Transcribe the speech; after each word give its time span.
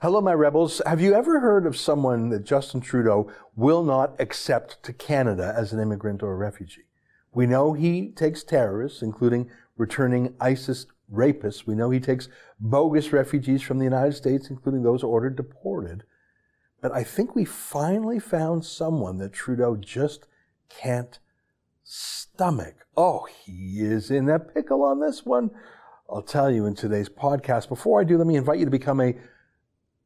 Hello, 0.00 0.20
my 0.20 0.32
rebels. 0.32 0.80
Have 0.86 1.00
you 1.00 1.12
ever 1.12 1.40
heard 1.40 1.66
of 1.66 1.76
someone 1.76 2.28
that 2.28 2.44
Justin 2.44 2.80
Trudeau 2.80 3.32
will 3.56 3.82
not 3.82 4.14
accept 4.20 4.80
to 4.84 4.92
Canada 4.92 5.52
as 5.56 5.72
an 5.72 5.80
immigrant 5.80 6.22
or 6.22 6.30
a 6.30 6.36
refugee? 6.36 6.84
We 7.34 7.46
know 7.46 7.72
he 7.72 8.10
takes 8.12 8.44
terrorists, 8.44 9.02
including 9.02 9.50
returning 9.76 10.36
ISIS 10.40 10.86
rapists. 11.12 11.66
We 11.66 11.74
know 11.74 11.90
he 11.90 11.98
takes 11.98 12.28
bogus 12.60 13.12
refugees 13.12 13.60
from 13.60 13.78
the 13.78 13.84
United 13.86 14.12
States, 14.12 14.50
including 14.50 14.84
those 14.84 15.02
ordered 15.02 15.34
deported. 15.34 16.04
But 16.80 16.92
I 16.92 17.02
think 17.02 17.34
we 17.34 17.44
finally 17.44 18.20
found 18.20 18.64
someone 18.64 19.18
that 19.18 19.32
Trudeau 19.32 19.74
just 19.74 20.28
can't 20.68 21.18
stomach. 21.82 22.86
Oh, 22.96 23.26
he 23.44 23.80
is 23.80 24.12
in 24.12 24.28
a 24.28 24.38
pickle 24.38 24.84
on 24.84 25.00
this 25.00 25.26
one. 25.26 25.50
I'll 26.08 26.22
tell 26.22 26.52
you 26.52 26.66
in 26.66 26.76
today's 26.76 27.08
podcast. 27.08 27.68
Before 27.68 28.00
I 28.00 28.04
do, 28.04 28.16
let 28.16 28.28
me 28.28 28.36
invite 28.36 28.60
you 28.60 28.64
to 28.64 28.70
become 28.70 29.00
a 29.00 29.16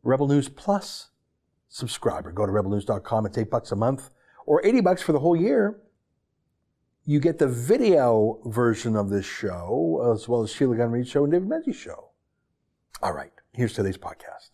Rebel 0.02 0.28
News 0.28 0.48
Plus 0.48 1.10
subscriber. 1.68 2.32
Go 2.32 2.46
to 2.46 2.52
rebelnews.com. 2.52 3.26
It's 3.26 3.38
eight 3.38 3.50
bucks 3.50 3.72
a 3.72 3.76
month 3.76 4.10
or 4.46 4.64
80 4.64 4.80
bucks 4.80 5.02
for 5.02 5.12
the 5.12 5.20
whole 5.20 5.36
year. 5.36 5.78
You 7.04 7.18
get 7.18 7.38
the 7.38 7.48
video 7.48 8.40
version 8.44 8.94
of 8.94 9.10
this 9.10 9.26
show, 9.26 10.12
as 10.14 10.28
well 10.28 10.42
as 10.42 10.52
Sheila 10.52 10.76
Gunn 10.76 10.92
Reid 10.92 11.08
show 11.08 11.24
and 11.24 11.32
David 11.32 11.48
Menzies 11.48 11.76
show. 11.76 12.10
All 13.02 13.12
right, 13.12 13.32
here's 13.52 13.72
today's 13.72 13.98
podcast. 13.98 14.50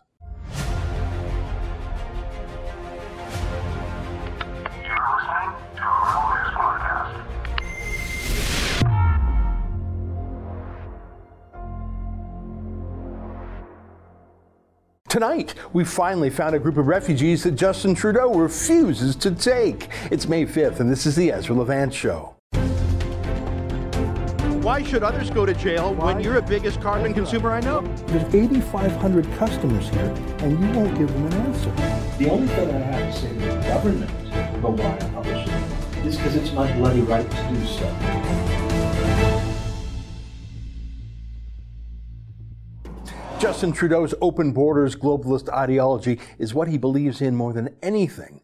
Tonight, 15.09 15.55
we 15.73 15.85
finally 15.87 16.29
found 16.29 16.55
a 16.55 16.59
group 16.59 16.77
of 16.77 16.87
refugees 16.87 17.43
that 17.45 17.53
Justin 17.53 17.95
Trudeau 17.95 18.35
refuses 18.35 19.17
to 19.17 19.31
take. 19.31 19.89
It's 20.11 20.28
May 20.28 20.45
5th, 20.45 20.81
and 20.81 20.92
this 20.92 21.06
is 21.06 21.17
the 21.17 21.33
Ezra 21.33 21.56
Levant 21.56 21.95
Show. 21.95 22.34
Why 24.61 24.83
should 24.83 25.03
others 25.03 25.31
go 25.31 25.47
to 25.47 25.55
jail 25.55 25.95
Why? 25.95 26.12
when 26.12 26.23
you're 26.23 26.34
the 26.34 26.42
biggest 26.42 26.83
carbon 26.83 27.15
consumer 27.15 27.53
I 27.53 27.61
know? 27.61 27.81
There's 28.09 28.34
8,500 28.34 29.33
customers 29.39 29.89
here, 29.89 30.15
and 30.41 30.61
you 30.61 30.78
won't 30.78 30.98
give 30.98 31.11
them 31.11 31.27
an 31.28 31.33
answer. 31.33 31.70
The 32.19 32.28
only 32.28 32.48
thing 32.48 32.70
I 32.70 32.78
have 32.78 33.15
to 33.15 33.19
say 33.19 33.28
to 33.28 33.34
the 33.34 33.62
government 33.67 34.11
about 34.59 34.72
why 34.72 34.95
I 34.95 35.11
publish 35.15 35.48
it 35.48 36.06
is 36.06 36.17
because 36.19 36.37
it's 36.37 36.53
my 36.53 36.70
bloody 36.77 37.00
right 37.00 37.28
to 37.31 37.48
do 37.48 37.67
so. 37.67 37.87
Justin 43.39 43.72
Trudeau's 43.72 44.14
open 44.20 44.50
borders 44.50 44.97
globalist 44.97 45.48
ideology 45.48 46.19
is 46.41 46.55
what 46.55 46.67
he 46.67 46.77
believes 46.77 47.22
in 47.22 47.36
more 47.36 47.53
than 47.53 47.72
anything 47.84 48.41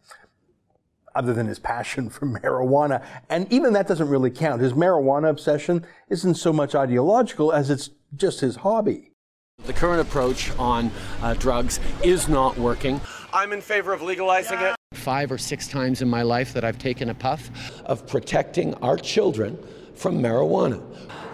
other 1.13 1.33
than 1.33 1.47
his 1.47 1.59
passion 1.59 2.09
for 2.09 2.25
marijuana. 2.25 3.05
And 3.29 3.51
even 3.51 3.73
that 3.73 3.87
doesn't 3.87 4.07
really 4.07 4.31
count. 4.31 4.61
His 4.61 4.71
marijuana 4.71 5.29
obsession 5.29 5.85
isn't 6.09 6.35
so 6.35 6.53
much 6.53 6.75
ideological 6.75 7.51
as 7.51 7.69
it's 7.69 7.89
just 8.15 8.39
his 8.39 8.55
hobby. 8.55 9.11
The 9.65 9.73
current 9.73 9.99
approach 9.99 10.51
on 10.57 10.91
uh, 11.21 11.33
drugs 11.33 11.81
is 12.01 12.29
not 12.29 12.57
working. 12.57 13.01
I'm 13.33 13.51
in 13.51 13.59
favor 13.59 13.91
of 13.91 14.01
legalizing 14.01 14.59
it. 14.59 14.75
Five 14.93 15.29
or 15.29 15.37
six 15.37 15.67
times 15.67 16.01
in 16.01 16.09
my 16.09 16.21
life 16.21 16.53
that 16.53 16.63
I've 16.63 16.79
taken 16.79 17.09
a 17.09 17.13
puff 17.13 17.49
of 17.83 18.07
protecting 18.07 18.73
our 18.75 18.95
children 18.95 19.57
from 19.93 20.21
marijuana. 20.21 20.81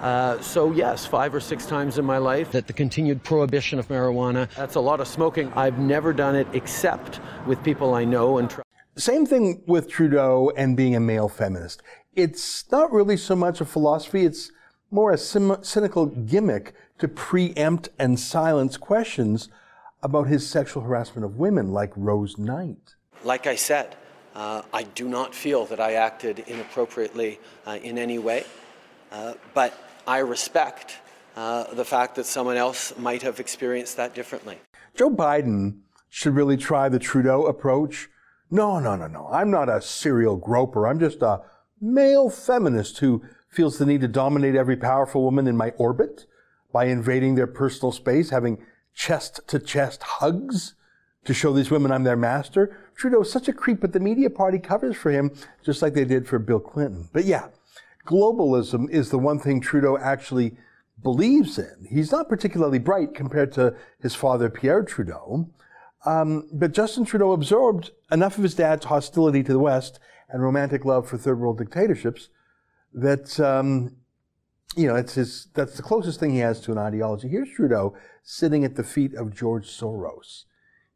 Uh, 0.02 0.42
so 0.42 0.72
yes, 0.72 1.06
five 1.06 1.34
or 1.34 1.40
six 1.40 1.68
times 1.68 2.00
in 2.00 2.06
my 2.06 2.18
life 2.18 2.52
that 2.52 2.66
the 2.66 2.74
continued 2.74 3.24
prohibition 3.24 3.78
of 3.78 3.88
marijuana, 3.88 4.50
that's 4.56 4.74
a 4.74 4.80
lot 4.80 5.00
of 5.00 5.08
smoking. 5.08 5.54
I've 5.54 5.78
never 5.78 6.12
done 6.12 6.36
it 6.36 6.48
except 6.54 7.20
with 7.46 7.64
people 7.64 7.94
I 7.94 8.04
know 8.04 8.40
and 8.40 8.50
trust. 8.50 8.68
Same 8.98 9.28
thing 9.28 9.62
with 9.68 9.88
Trudeau 9.88 10.52
and 10.58 10.76
being 10.76 10.96
a 10.96 11.00
male 11.00 11.30
feminist. 11.30 11.84
It's 12.16 12.70
not 12.72 12.92
really 12.92 13.16
so 13.16 13.36
much 13.36 13.62
a 13.62 13.66
philosophy, 13.66 14.26
it's 14.26 14.52
more 14.90 15.12
a 15.12 15.18
sim- 15.18 15.64
cynical 15.64 16.08
gimmick 16.08 16.74
to 16.98 17.08
preempt 17.08 17.90
and 18.00 18.20
silence 18.20 18.78
questions 18.78 19.50
about 20.04 20.28
his 20.28 20.50
sexual 20.50 20.82
harassment 20.82 21.24
of 21.24 21.38
women, 21.38 21.72
like 21.72 21.94
Rose 21.96 22.40
Knight. 22.40 22.96
Like 23.24 23.46
I 23.46 23.56
said, 23.56 23.96
uh, 24.34 24.64
I 24.74 24.84
do 24.84 25.08
not 25.08 25.36
feel 25.36 25.66
that 25.66 25.80
I 25.80 25.94
acted 25.94 26.40
inappropriately 26.40 27.40
uh, 27.68 27.78
in 27.84 27.98
any 28.00 28.18
way, 28.18 28.46
uh, 29.12 29.36
but 29.54 29.78
I 30.08 30.20
respect 30.20 30.98
uh, 31.36 31.74
the 31.74 31.86
fact 31.86 32.16
that 32.16 32.26
someone 32.26 32.58
else 32.58 32.98
might 32.98 33.22
have 33.22 33.40
experienced 33.40 33.98
that 33.98 34.14
differently. 34.14 34.58
Joe 34.96 35.10
Biden 35.10 35.80
should 36.10 36.36
really 36.36 36.58
try 36.58 36.90
the 36.90 37.00
Trudeau 37.00 37.46
approach. 37.46 38.10
No, 38.50 38.80
no, 38.80 38.96
no, 38.96 39.08
no. 39.08 39.30
I'm 39.32 39.50
not 39.50 39.70
a 39.70 39.82
serial 39.82 40.36
groper. 40.36 40.88
I'm 40.88 41.00
just 41.00 41.22
a 41.22 41.42
male 41.80 42.30
feminist 42.30 43.00
who 43.00 43.24
feels 43.50 43.78
the 43.78 43.86
need 43.86 44.02
to 44.02 44.08
dominate 44.08 44.56
every 44.56 44.78
powerful 44.78 45.24
woman 45.24 45.48
in 45.48 45.56
my 45.56 45.70
orbit 45.72 46.26
by 46.74 46.86
invading 46.86 47.36
their 47.36 47.48
personal 47.48 47.92
space, 47.92 48.30
having 48.30 48.58
chest 48.94 49.42
to 49.48 49.60
chest 49.60 50.04
hugs 50.04 50.74
to 51.24 51.34
show 51.34 51.54
these 51.54 51.72
women 51.72 51.92
I'm 51.92 52.04
their 52.04 52.16
master. 52.16 52.78
Trudeau 52.96 53.22
is 53.22 53.32
such 53.32 53.48
a 53.48 53.54
creep, 53.54 53.80
but 53.82 53.94
the 53.94 54.00
media 54.00 54.30
party 54.30 54.60
covers 54.60 54.96
for 54.96 55.12
him 55.12 55.32
just 55.64 55.82
like 55.82 55.94
they 55.94 56.06
did 56.06 56.28
for 56.28 56.40
Bill 56.40 56.60
Clinton. 56.60 57.10
But 57.14 57.26
yeah, 57.26 57.48
globalism 58.06 58.90
is 58.90 59.10
the 59.10 59.20
one 59.20 59.40
thing 59.40 59.62
Trudeau 59.62 59.98
actually 59.98 60.58
believes 61.02 61.58
in. 61.58 61.88
He's 61.90 62.12
not 62.12 62.30
particularly 62.30 62.80
bright 62.80 63.14
compared 63.14 63.52
to 63.54 63.76
his 64.00 64.16
father, 64.16 64.50
Pierre 64.50 64.84
Trudeau. 64.84 65.50
Um, 66.06 66.48
but 66.52 66.74
Justin 66.74 67.06
Trudeau 67.06 67.32
absorbed 67.32 67.92
enough 68.12 68.38
of 68.38 68.44
his 68.44 68.56
dad's 68.56 68.86
hostility 68.86 69.44
to 69.44 69.54
the 69.54 69.60
West 69.60 70.00
and 70.30 70.42
romantic 70.42 70.86
love 70.86 71.08
for 71.08 71.18
third 71.18 71.40
world 71.40 71.58
dictatorships 71.58 72.30
that, 72.94 73.40
um, 73.40 73.98
you 74.76 74.88
know, 74.88 74.96
it's 74.96 75.14
his, 75.14 75.48
that's 75.54 75.76
the 75.76 75.84
closest 75.84 76.20
thing 76.20 76.32
he 76.32 76.40
has 76.40 76.60
to 76.62 76.72
an 76.72 76.78
ideology. 76.78 77.28
Here's 77.28 77.52
Trudeau 77.52 77.96
sitting 78.24 78.64
at 78.66 78.76
the 78.76 78.84
feet 78.84 79.14
of 79.14 79.36
George 79.36 79.68
Soros. 79.68 80.46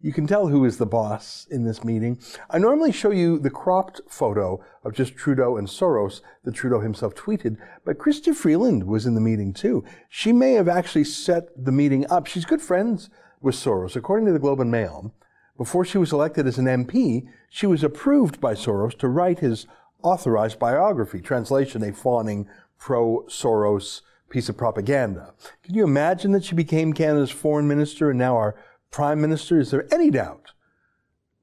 You 0.06 0.14
can 0.14 0.28
tell 0.28 0.50
who 0.50 0.66
is 0.66 0.78
the 0.78 0.86
boss 0.86 1.48
in 1.50 1.64
this 1.64 1.84
meeting. 1.84 2.20
I 2.52 2.60
normally 2.60 2.92
show 2.92 3.10
you 3.10 3.40
the 3.40 3.50
cropped 3.50 4.02
photo 4.08 4.64
of 4.84 4.94
just 4.94 5.16
Trudeau 5.16 5.58
and 5.58 5.68
Soros 5.68 6.22
that 6.44 6.54
Trudeau 6.54 6.80
himself 6.80 7.16
tweeted, 7.16 7.58
but 7.84 7.98
Chrystia 7.98 8.36
Freeland 8.36 8.84
was 8.84 9.08
in 9.08 9.16
the 9.16 9.20
meeting 9.20 9.52
too. 9.52 9.84
She 10.08 10.32
may 10.32 10.54
have 10.54 10.68
actually 10.68 11.06
set 11.06 11.48
the 11.58 11.72
meeting 11.72 12.06
up. 12.12 12.28
She's 12.28 12.46
good 12.46 12.62
friends 12.62 13.10
with 13.42 13.56
Soros. 13.56 13.96
According 13.96 14.28
to 14.28 14.32
the 14.32 14.38
Globe 14.38 14.60
and 14.60 14.70
Mail, 14.70 15.12
before 15.58 15.84
she 15.84 15.98
was 15.98 16.14
elected 16.14 16.46
as 16.46 16.60
an 16.60 16.66
MP, 16.66 17.24
she 17.50 17.66
was 17.66 17.84
approved 17.84 18.40
by 18.40 18.54
Soros 18.54 18.96
to 19.00 19.08
write 19.08 19.40
his 19.40 19.66
authorized 20.04 20.60
biography, 20.60 21.20
translation, 21.20 21.82
a 21.82 21.92
fawning 21.92 22.48
pro-Soros 22.78 24.02
piece 24.30 24.50
of 24.50 24.58
propaganda. 24.58 25.34
Can 25.64 25.74
you 25.74 25.84
imagine 25.84 26.32
that 26.34 26.44
she 26.44 26.54
became 26.54 26.94
Canada's 26.94 27.32
foreign 27.32 27.68
minister 27.68 28.12
and 28.12 28.20
now 28.20 28.36
our 28.36 28.56
Prime 28.96 29.20
Minister, 29.20 29.60
is 29.60 29.72
there 29.72 29.94
any 29.94 30.10
doubt 30.10 30.54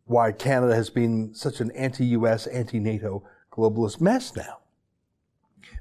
why 0.06 0.32
Canada 0.32 0.74
has 0.74 0.88
been 0.88 1.34
such 1.34 1.60
an 1.60 1.70
anti-US, 1.72 2.46
anti-NATO 2.46 3.24
globalist 3.52 4.00
mess 4.00 4.34
now? 4.34 4.60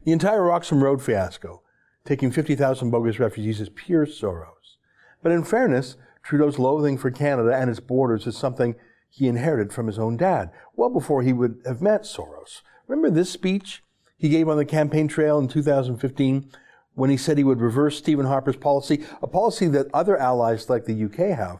The 0.03 0.11
entire 0.11 0.43
Roxham 0.43 0.83
Road 0.83 1.01
fiasco, 1.01 1.61
taking 2.03 2.29
50,000 2.29 2.91
bogus 2.91 3.19
refugees, 3.19 3.61
is 3.61 3.69
pure 3.69 4.05
Soros. 4.05 4.75
But 5.23 5.31
in 5.31 5.45
fairness, 5.45 5.95
Trudeau's 6.23 6.59
loathing 6.59 6.97
for 6.97 7.09
Canada 7.09 7.55
and 7.55 7.69
its 7.69 7.79
borders 7.79 8.27
is 8.27 8.35
something 8.35 8.75
he 9.09 9.29
inherited 9.29 9.71
from 9.71 9.87
his 9.87 9.97
own 9.97 10.17
dad, 10.17 10.51
well 10.75 10.89
before 10.89 11.21
he 11.21 11.31
would 11.31 11.61
have 11.65 11.81
met 11.81 12.01
Soros. 12.01 12.63
Remember 12.89 13.09
this 13.09 13.29
speech 13.29 13.81
he 14.17 14.27
gave 14.27 14.49
on 14.49 14.57
the 14.57 14.65
campaign 14.65 15.07
trail 15.07 15.39
in 15.39 15.47
2015 15.47 16.51
when 16.95 17.09
he 17.09 17.17
said 17.17 17.37
he 17.37 17.43
would 17.43 17.61
reverse 17.61 17.97
Stephen 17.97 18.25
Harper's 18.25 18.57
policy, 18.57 19.03
a 19.21 19.27
policy 19.27 19.67
that 19.67 19.87
other 19.93 20.17
allies 20.17 20.69
like 20.69 20.85
the 20.85 21.03
UK 21.05 21.37
have, 21.37 21.59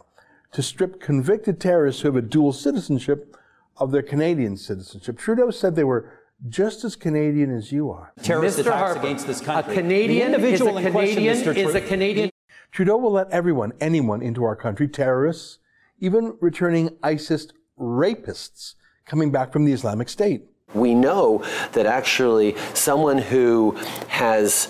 to 0.51 0.61
strip 0.61 0.99
convicted 0.99 1.59
terrorists 1.59 2.01
who 2.01 2.09
have 2.09 2.15
a 2.15 2.21
dual 2.21 2.51
citizenship 2.51 3.37
of 3.77 3.91
their 3.91 4.01
Canadian 4.01 4.57
citizenship. 4.57 5.17
Trudeau 5.17 5.49
said 5.49 5.75
they 5.75 5.83
were 5.83 6.11
just 6.49 6.83
as 6.83 6.95
Canadian 6.95 7.55
as 7.55 7.71
you 7.71 7.89
are. 7.89 8.13
Terrorist 8.21 8.57
Mr. 8.57 8.61
attacks 8.61 8.77
Harper, 8.77 8.99
against 8.99 9.27
this 9.27 9.41
country. 9.41 9.73
A 9.73 9.75
Canadian 9.75 10.33
individual 10.33 10.77
is 10.77 10.85
a 10.85 10.89
Canadian 10.89 11.43
question, 11.43 11.67
is 11.67 11.75
a 11.75 11.81
Canadian. 11.81 12.29
Trudeau 12.71 12.97
will 12.97 13.11
let 13.11 13.29
everyone, 13.31 13.73
anyone 13.79 14.21
into 14.21 14.43
our 14.43 14.55
country, 14.55 14.87
terrorists, 14.87 15.59
even 15.99 16.35
returning 16.41 16.97
ISIS 17.03 17.47
rapists 17.79 18.75
coming 19.05 19.31
back 19.31 19.53
from 19.53 19.65
the 19.65 19.73
Islamic 19.73 20.09
State. 20.09 20.43
We 20.73 20.95
know 20.95 21.43
that 21.73 21.85
actually 21.85 22.55
someone 22.73 23.17
who 23.17 23.71
has 24.07 24.69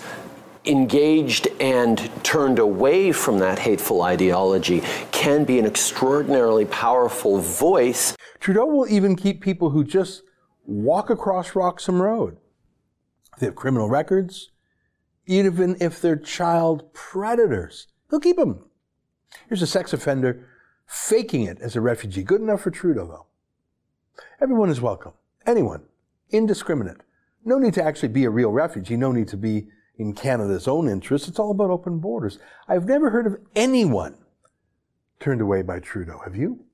engaged 0.64 1.48
and 1.60 2.10
turned 2.22 2.58
away 2.58 3.12
from 3.12 3.38
that 3.38 3.58
hateful 3.58 4.02
ideology 4.02 4.82
can 5.10 5.44
be 5.44 5.58
an 5.58 5.66
extraordinarily 5.66 6.64
powerful 6.64 7.38
voice. 7.38 8.16
Trudeau 8.40 8.66
will 8.66 8.88
even 8.88 9.16
keep 9.16 9.40
people 9.40 9.70
who 9.70 9.84
just 9.84 10.22
walk 10.64 11.10
across 11.10 11.56
Roxham 11.56 12.00
Road. 12.00 12.36
They 13.38 13.46
have 13.46 13.56
criminal 13.56 13.88
records, 13.88 14.50
even 15.26 15.76
if 15.80 16.00
they're 16.00 16.16
child 16.16 16.92
predators. 16.92 17.88
He'll 18.10 18.20
keep 18.20 18.36
them. 18.36 18.68
Here's 19.48 19.62
a 19.62 19.66
sex 19.66 19.92
offender 19.92 20.48
faking 20.86 21.42
it 21.42 21.58
as 21.60 21.74
a 21.74 21.80
refugee. 21.80 22.22
Good 22.22 22.40
enough 22.40 22.60
for 22.60 22.70
Trudeau, 22.70 23.06
though. 23.06 23.26
Everyone 24.40 24.68
is 24.68 24.80
welcome. 24.80 25.12
Anyone. 25.46 25.84
Indiscriminate. 26.30 26.98
No 27.44 27.58
need 27.58 27.74
to 27.74 27.82
actually 27.82 28.10
be 28.10 28.24
a 28.24 28.30
real 28.30 28.50
refugee. 28.50 28.96
No 28.96 29.10
need 29.10 29.28
to 29.28 29.36
be 29.36 29.68
in 29.96 30.14
Canada's 30.14 30.66
own 30.66 30.88
interest. 30.88 31.28
It's 31.28 31.38
all 31.38 31.50
about 31.50 31.70
open 31.70 31.98
borders. 31.98 32.38
I've 32.68 32.86
never 32.86 33.10
heard 33.10 33.26
of 33.26 33.36
anyone 33.54 34.16
turned 35.20 35.40
away 35.40 35.62
by 35.62 35.80
Trudeau. 35.80 36.20
Have 36.24 36.36
you? 36.36 36.64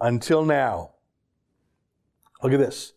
Until 0.00 0.44
now. 0.44 0.90
Look 2.42 2.52
at 2.52 2.58
this. 2.58 2.92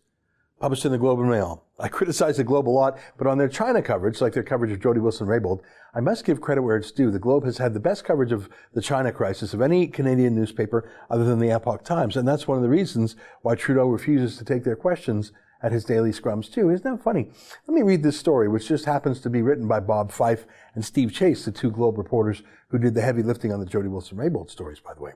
Published 0.60 0.86
in 0.86 0.92
the 0.92 0.98
Globe 0.98 1.20
and 1.20 1.30
Mail. 1.30 1.64
I 1.78 1.90
criticize 1.90 2.38
the 2.38 2.44
Globe 2.44 2.68
a 2.68 2.72
lot, 2.72 2.98
but 3.18 3.28
on 3.28 3.38
their 3.38 3.50
China 3.50 3.82
coverage, 3.82 4.22
like 4.22 4.34
their 4.34 4.44
coverage 4.44 4.72
of 4.72 4.80
Jody 4.80 5.02
Wilson-Raybould, 5.02 5.60
I 5.94 6.00
must 6.00 6.26
give 6.26 6.42
credit 6.42 6.62
where 6.62 6.78
it's 6.78 6.92
due. 6.92 7.12
The 7.12 7.20
Globe 7.20 7.44
has 7.44 7.58
had 7.58 7.74
the 7.74 7.80
best 7.80 8.06
coverage 8.06 8.32
of 8.32 8.50
the 8.74 8.82
China 8.82 9.12
crisis 9.12 9.54
of 9.54 9.62
any 9.62 9.88
Canadian 9.88 10.34
newspaper 10.34 10.90
other 11.10 11.26
than 11.26 11.40
the 11.40 11.52
Epoch 11.52 11.84
Times. 11.84 12.18
And 12.18 12.28
that's 12.28 12.48
one 12.48 12.58
of 12.58 12.64
the 12.64 12.70
reasons 12.70 13.16
why 13.42 13.56
Trudeau 13.56 13.88
refuses 13.88 14.38
to 14.38 14.46
take 14.46 14.64
their 14.64 14.76
questions 14.76 15.32
at 15.62 15.72
his 15.72 15.86
daily 15.86 16.12
scrums 16.12 16.52
too. 16.52 16.70
Isn't 16.70 16.90
that 16.90 17.04
funny? 17.04 17.30
Let 17.68 17.76
me 17.76 17.82
read 17.82 18.04
this 18.04 18.20
story, 18.20 18.48
which 18.48 18.68
just 18.68 18.86
happens 18.86 19.20
to 19.22 19.30
be 19.30 19.42
written 19.42 19.68
by 19.68 19.80
Bob 19.80 20.12
Fife 20.12 20.46
and 20.74 20.84
Steve 20.84 21.14
Chase, 21.14 21.46
the 21.46 21.52
two 21.52 21.72
Globe 21.72 21.98
reporters 21.98 22.44
who 22.70 22.78
did 22.78 22.94
the 22.94 23.02
heavy 23.02 23.24
lifting 23.24 23.52
on 23.54 23.60
the 23.60 23.66
Jody 23.66 23.88
Wilson-Raybould 23.88 24.50
stories, 24.50 24.80
by 24.80 24.94
the 24.94 25.02
way. 25.02 25.12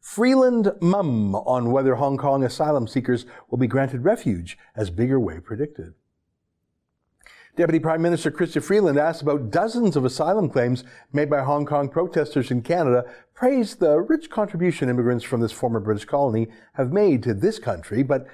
Freeland 0.00 0.72
mum 0.80 1.34
on 1.34 1.72
whether 1.72 1.96
Hong 1.96 2.16
Kong 2.16 2.44
asylum 2.44 2.86
seekers 2.86 3.26
will 3.50 3.58
be 3.58 3.66
granted 3.66 4.04
refuge, 4.04 4.56
as 4.76 4.88
Bigger 4.88 5.18
Way 5.18 5.40
predicted. 5.40 5.94
Deputy 7.56 7.78
Prime 7.78 8.02
Minister 8.02 8.30
Chrystia 8.30 8.62
Freeland 8.62 8.98
asked 8.98 9.22
about 9.22 9.50
dozens 9.50 9.96
of 9.96 10.04
asylum 10.04 10.50
claims 10.50 10.84
made 11.12 11.30
by 11.30 11.42
Hong 11.42 11.64
Kong 11.64 11.88
protesters 11.88 12.50
in 12.50 12.60
Canada, 12.60 13.04
praised 13.32 13.80
the 13.80 13.98
rich 13.98 14.28
contribution 14.28 14.90
immigrants 14.90 15.24
from 15.24 15.40
this 15.40 15.52
former 15.52 15.80
British 15.80 16.04
colony 16.04 16.48
have 16.74 16.92
made 16.92 17.22
to 17.22 17.32
this 17.32 17.58
country, 17.58 18.02
but 18.02 18.26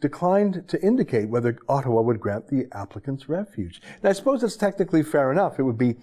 declined 0.00 0.68
to 0.68 0.82
indicate 0.82 1.28
whether 1.28 1.58
Ottawa 1.68 2.00
would 2.02 2.20
grant 2.20 2.48
the 2.48 2.66
applicants 2.72 3.28
refuge. 3.28 3.80
And 4.02 4.08
I 4.08 4.12
suppose 4.12 4.42
it's 4.42 4.56
technically 4.56 5.02
fair 5.02 5.30
enough. 5.30 5.58
It 5.58 5.62
would 5.62 5.78
be 5.78 5.96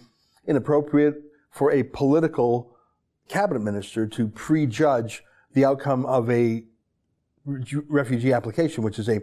inappropriate 0.47 1.15
for 1.51 1.71
a 1.71 1.83
political 1.83 2.75
cabinet 3.27 3.61
minister 3.61 4.07
to 4.07 4.27
prejudge 4.27 5.23
the 5.53 5.65
outcome 5.65 6.05
of 6.05 6.29
a 6.29 6.63
refugee 7.45 8.33
application, 8.33 8.83
which 8.83 8.99
is 8.99 9.09
a 9.09 9.21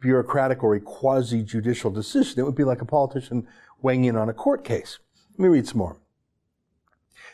bureaucratic 0.00 0.62
or 0.62 0.74
a 0.74 0.80
quasi 0.80 1.42
judicial 1.42 1.90
decision. 1.90 2.40
It 2.40 2.44
would 2.44 2.54
be 2.54 2.64
like 2.64 2.82
a 2.82 2.86
politician 2.86 3.46
weighing 3.82 4.04
in 4.04 4.16
on 4.16 4.28
a 4.28 4.34
court 4.34 4.64
case. 4.64 4.98
Let 5.32 5.40
me 5.40 5.48
read 5.48 5.66
some 5.66 5.78
more. 5.78 5.96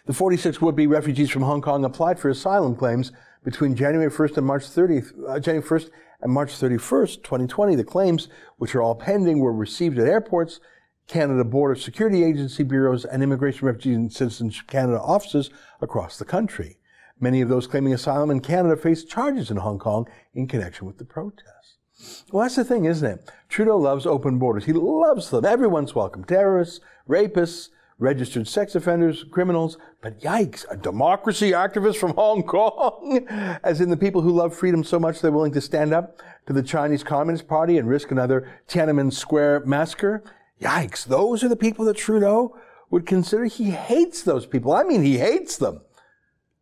The 0.07 0.13
46 0.13 0.61
would 0.61 0.75
be 0.75 0.87
refugees 0.87 1.31
from 1.31 1.43
Hong 1.43 1.61
Kong 1.61 1.85
applied 1.85 2.19
for 2.19 2.29
asylum 2.29 2.75
claims 2.75 3.13
between 3.45 3.75
January 3.75 4.11
1st 4.11 4.37
and 4.39 4.47
March 4.47 4.65
30th, 4.65 5.13
uh, 5.29 5.41
January 5.41 5.67
1st 5.67 5.91
and 6.21 6.33
March 6.33 6.51
31st, 6.53 7.23
2020. 7.23 7.75
The 7.75 7.85
claims, 7.85 8.29
which 8.57 8.75
are 8.75 8.83
all 8.83 8.95
pending, 8.95 9.41
were 9.41 9.53
received 9.53 9.99
at 9.99 10.07
airports 10.07 10.61
Canada 11.09 11.45
Border 11.45 11.75
Security 11.75 12.25
Agency 12.25 12.63
bureaus, 12.63 13.05
and 13.05 13.23
Immigration, 13.23 13.67
Refugees 13.67 13.97
and 13.97 14.13
Citizenship 14.13 14.67
Canada 14.67 15.01
offices 15.01 15.51
across 15.81 16.19
the 16.19 16.25
country. 16.25 16.79
Many 17.21 17.41
of 17.41 17.49
those 17.49 17.67
claiming 17.67 17.93
asylum 17.93 18.31
in 18.31 18.41
Canada 18.41 18.77
face 18.77 19.05
charges 19.05 19.51
in 19.51 19.59
Hong 19.59 19.79
Kong 19.79 20.09
in 20.35 20.49
connection 20.49 20.87
with 20.87 20.99
the 20.99 21.05
protests. 21.05 22.25
Well, 22.33 22.43
that's 22.43 22.57
the 22.57 22.65
thing, 22.65 22.85
isn't 22.87 23.09
it? 23.09 23.31
Trudeau 23.49 23.77
loves 23.77 24.07
open 24.07 24.39
borders. 24.39 24.65
He 24.65 24.73
loves 24.73 25.31
them. 25.31 25.45
Everyone's 25.45 25.95
welcome. 25.95 26.25
Terrorists, 26.25 26.81
rapists, 27.09 27.69
registered 28.03 28.49
sex 28.49 28.75
offenders, 28.75 29.25
criminals. 29.31 29.79
But 30.03 30.21
yikes, 30.21 30.67
a 30.71 30.77
democracy 30.77 31.53
activist 31.53 31.97
from 31.97 32.15
Hong 32.15 32.43
Kong, 32.43 33.27
as 33.65 33.81
in 33.81 33.89
the 33.89 33.97
people 33.97 34.21
who 34.21 34.33
love 34.33 34.55
freedom 34.55 34.85
so 34.85 34.99
much 34.99 35.21
they're 35.21 35.31
willing 35.31 35.53
to 35.53 35.61
stand 35.61 35.95
up 35.95 36.21
to 36.47 36.53
the 36.53 36.63
Chinese 36.63 37.05
Communist 37.05 37.47
Party 37.47 37.79
and 37.79 37.89
risk 37.89 38.11
another 38.11 38.51
Tiananmen 38.69 39.13
Square 39.13 39.65
massacre. 39.67 40.23
Yikes, 40.61 41.05
those 41.05 41.43
are 41.45 41.49
the 41.49 41.57
people 41.57 41.85
that 41.85 41.97
Trudeau 41.97 42.57
would 42.91 43.07
consider. 43.07 43.45
He 43.45 43.71
hates 43.71 44.23
those 44.23 44.47
people. 44.47 44.73
I 44.73 44.83
mean, 44.83 45.03
he 45.03 45.19
hates 45.19 45.57
them. 45.57 45.81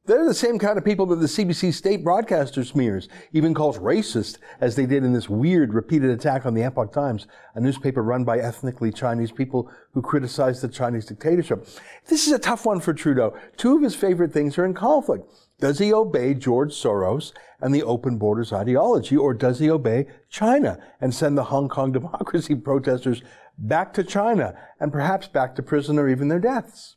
They're 0.06 0.24
the 0.24 0.32
same 0.32 0.58
kind 0.58 0.78
of 0.78 0.84
people 0.84 1.04
that 1.06 1.16
the 1.16 1.26
CBC 1.26 1.74
state 1.74 2.02
broadcaster 2.02 2.64
smears, 2.64 3.06
even 3.32 3.52
calls 3.52 3.78
racist, 3.78 4.38
as 4.58 4.74
they 4.74 4.86
did 4.86 5.04
in 5.04 5.12
this 5.12 5.28
weird 5.28 5.74
repeated 5.74 6.10
attack 6.10 6.46
on 6.46 6.54
the 6.54 6.62
Epoch 6.62 6.90
Times, 6.90 7.26
a 7.54 7.60
newspaper 7.60 8.02
run 8.02 8.24
by 8.24 8.38
ethnically 8.38 8.90
Chinese 8.90 9.30
people 9.30 9.70
who 9.92 10.00
criticize 10.00 10.60
the 10.60 10.68
Chinese 10.68 11.04
dictatorship. 11.04 11.68
This 12.06 12.26
is 12.26 12.32
a 12.32 12.38
tough 12.38 12.64
one 12.64 12.80
for 12.80 12.94
Trudeau. 12.94 13.36
Two 13.58 13.76
of 13.76 13.82
his 13.82 13.94
favorite 13.94 14.32
things 14.32 14.56
are 14.56 14.64
in 14.64 14.72
conflict. 14.72 15.30
Does 15.60 15.78
he 15.78 15.92
obey 15.92 16.32
George 16.32 16.72
Soros 16.72 17.32
and 17.60 17.74
the 17.74 17.82
open 17.82 18.16
borders 18.16 18.54
ideology, 18.54 19.18
or 19.18 19.34
does 19.34 19.58
he 19.58 19.70
obey 19.70 20.06
China 20.30 20.78
and 21.02 21.14
send 21.14 21.36
the 21.36 21.44
Hong 21.44 21.68
Kong 21.68 21.92
democracy 21.92 22.54
protesters 22.54 23.22
back 23.58 23.92
to 23.92 24.02
China 24.02 24.56
and 24.80 24.90
perhaps 24.90 25.28
back 25.28 25.54
to 25.56 25.62
prison 25.62 25.98
or 25.98 26.08
even 26.08 26.28
their 26.28 26.40
deaths? 26.40 26.96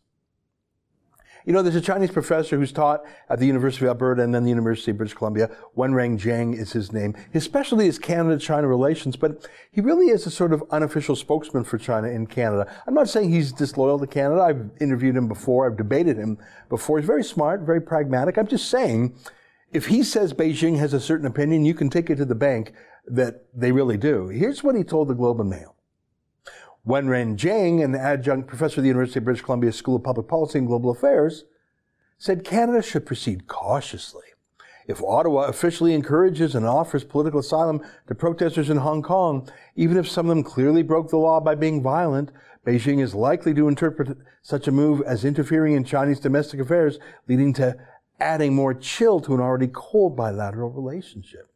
You 1.46 1.52
know, 1.52 1.62
there's 1.62 1.76
a 1.76 1.82
Chinese 1.82 2.12
professor 2.12 2.58
who's 2.58 2.72
taught 2.72 3.04
at 3.30 3.40
the 3.40 3.46
University 3.46 3.86
of 3.86 3.90
Alberta 3.90 4.24
and 4.24 4.34
then 4.34 4.44
the 4.44 4.50
University 4.50 4.92
of 4.92 4.98
British 4.98 5.16
Columbia. 5.16 5.50
Wenran 5.78 6.18
Jiang 6.18 6.58
is 6.58 6.72
his 6.72 6.94
name. 6.94 7.16
His 7.32 7.44
specialty 7.44 7.88
is 7.88 8.00
Canada-China 8.00 8.66
relations, 8.68 9.18
but 9.18 9.50
he 9.70 9.82
really 9.82 10.06
is 10.06 10.26
a 10.26 10.32
sort 10.32 10.54
of 10.54 10.64
unofficial 10.72 11.18
spokesman 11.18 11.66
for 11.66 11.78
China 11.78 12.08
in 12.08 12.28
Canada. 12.28 12.72
I'm 12.88 12.94
not 12.94 13.10
saying 13.10 13.30
he's 13.30 13.52
disloyal 13.52 14.00
to 14.00 14.08
Canada. 14.08 14.42
I've 14.42 14.70
interviewed 14.80 15.18
him 15.18 15.28
before. 15.28 15.66
I've 15.66 15.78
debated 15.78 16.18
him 16.18 16.38
before. 16.70 16.98
He's 17.00 17.08
very 17.08 17.24
smart, 17.26 17.62
very 17.62 17.82
pragmatic. 17.82 18.38
I'm 18.38 18.48
just 18.48 18.70
saying, 18.70 19.14
if 19.74 19.88
he 19.88 20.02
says 20.02 20.34
Beijing 20.34 20.78
has 20.80 20.94
a 20.94 21.00
certain 21.00 21.28
opinion, 21.28 21.66
you 21.66 21.74
can 21.74 21.90
take 21.90 22.10
it 22.10 22.16
to 22.16 22.26
the 22.26 22.36
bank 22.36 22.74
that 23.06 23.48
they 23.54 23.74
really 23.74 23.98
do. 23.98 24.28
Here's 24.30 24.64
what 24.64 24.76
he 24.76 24.84
told 24.84 25.10
the 25.10 25.14
Globe 25.14 25.42
and 25.42 25.50
Mail. 25.50 25.73
Wenran 26.88 27.38
Jiang, 27.38 27.82
an 27.82 27.96
adjunct 27.96 28.48
professor 28.48 28.82
of 28.82 28.84
the 28.84 28.90
University 28.90 29.20
of 29.20 29.26
British 29.26 29.42
Columbia 29.42 29.72
School 29.72 29.96
of 29.96 30.04
Public 30.04 30.28
Policy 30.28 30.60
and 30.60 30.68
Global 30.68 30.92
Affairs, 30.92 31.46
said 32.18 32.44
Canada 32.44 32.82
should 32.82 33.06
proceed 33.06 33.48
cautiously. 33.48 34.24
If 34.86 35.02
Ottawa 35.02 35.44
officially 35.44 35.94
encourages 35.94 36.56
and 36.56 36.66
offers 36.66 37.06
political 37.06 37.40
asylum 37.40 37.82
to 38.08 38.16
protesters 38.16 38.70
in 38.70 38.78
Hong 38.78 39.02
Kong, 39.02 39.50
even 39.78 39.96
if 39.96 40.10
some 40.10 40.30
of 40.30 40.36
them 40.36 40.44
clearly 40.44 40.84
broke 40.84 41.10
the 41.10 41.18
law 41.18 41.40
by 41.40 41.56
being 41.56 41.82
violent, 41.82 42.32
Beijing 42.66 43.02
is 43.02 43.16
likely 43.16 43.54
to 43.54 43.70
interpret 43.70 44.18
such 44.42 44.68
a 44.68 44.72
move 44.72 45.02
as 45.06 45.24
interfering 45.24 45.74
in 45.76 45.86
Chinese 45.86 46.20
domestic 46.20 46.60
affairs, 46.60 47.00
leading 47.30 47.54
to 47.54 47.78
adding 48.20 48.54
more 48.54 48.74
chill 48.74 49.22
to 49.22 49.34
an 49.34 49.40
already 49.40 49.70
cold 49.72 50.18
bilateral 50.18 50.70
relationship. 50.70 51.50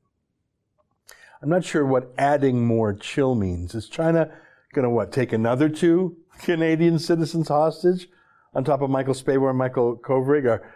I'm 1.41 1.49
not 1.49 1.65
sure 1.65 1.85
what 1.85 2.13
adding 2.17 2.65
more 2.65 2.93
chill 2.93 3.35
means. 3.35 3.75
Is 3.75 3.89
China 3.89 4.31
going 4.73 4.83
to 4.83 4.89
what, 4.89 5.11
take 5.11 5.33
another 5.33 5.69
two 5.69 6.17
Canadian 6.39 6.99
citizens 6.99 7.47
hostage 7.47 8.07
on 8.53 8.63
top 8.63 8.81
of 8.81 8.89
Michael 8.89 9.13
Spavor 9.13 9.49
and 9.49 9.57
Michael 9.57 9.97
Kovrig? 9.97 10.45
Are, 10.45 10.73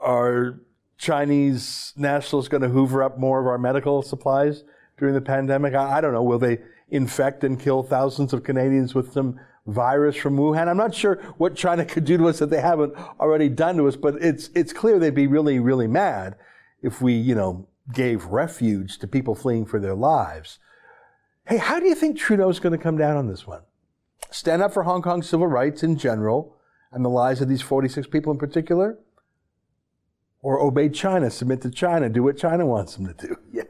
are 0.00 0.60
Chinese 0.98 1.92
nationals 1.96 2.48
going 2.48 2.62
to 2.62 2.68
hoover 2.68 3.02
up 3.02 3.18
more 3.18 3.40
of 3.40 3.46
our 3.46 3.58
medical 3.58 4.02
supplies 4.02 4.64
during 4.98 5.14
the 5.14 5.20
pandemic? 5.20 5.74
I, 5.74 5.98
I 5.98 6.00
don't 6.00 6.12
know. 6.12 6.22
Will 6.22 6.38
they 6.38 6.58
infect 6.90 7.44
and 7.44 7.58
kill 7.58 7.82
thousands 7.82 8.32
of 8.32 8.44
Canadians 8.44 8.94
with 8.94 9.12
some 9.12 9.40
virus 9.66 10.16
from 10.16 10.36
Wuhan? 10.36 10.68
I'm 10.68 10.76
not 10.76 10.94
sure 10.94 11.16
what 11.38 11.56
China 11.56 11.84
could 11.84 12.04
do 12.04 12.18
to 12.18 12.28
us 12.28 12.38
that 12.38 12.50
they 12.50 12.60
haven't 12.60 12.94
already 13.18 13.48
done 13.48 13.76
to 13.78 13.88
us, 13.88 13.96
but 13.96 14.16
it's, 14.22 14.50
it's 14.54 14.72
clear 14.72 14.98
they'd 14.98 15.14
be 15.14 15.26
really, 15.26 15.58
really 15.58 15.86
mad 15.86 16.36
if 16.82 17.00
we, 17.00 17.14
you 17.14 17.34
know, 17.34 17.66
gave 17.92 18.26
refuge 18.26 18.98
to 18.98 19.08
people 19.08 19.34
fleeing 19.34 19.64
for 19.64 19.80
their 19.80 19.94
lives. 19.94 20.58
Hey, 21.46 21.56
how 21.56 21.80
do 21.80 21.86
you 21.86 21.94
think 21.94 22.16
Trudeau's 22.16 22.60
going 22.60 22.76
to 22.76 22.82
come 22.82 22.96
down 22.96 23.16
on 23.16 23.26
this 23.26 23.46
one? 23.46 23.62
Stand 24.30 24.62
up 24.62 24.72
for 24.72 24.84
Hong 24.84 25.02
Kong 25.02 25.22
civil 25.22 25.46
rights 25.46 25.82
in 25.82 25.96
general 25.96 26.56
and 26.92 27.04
the 27.04 27.10
lives 27.10 27.40
of 27.40 27.48
these 27.48 27.62
46 27.62 28.06
people 28.06 28.32
in 28.32 28.38
particular? 28.38 28.98
Or 30.40 30.60
obey 30.60 30.88
China, 30.88 31.30
submit 31.30 31.62
to 31.62 31.70
China, 31.70 32.08
do 32.08 32.22
what 32.22 32.36
China 32.36 32.66
wants 32.66 32.96
them 32.96 33.06
to 33.06 33.14
do? 33.14 33.36
Yeah. 33.52 33.64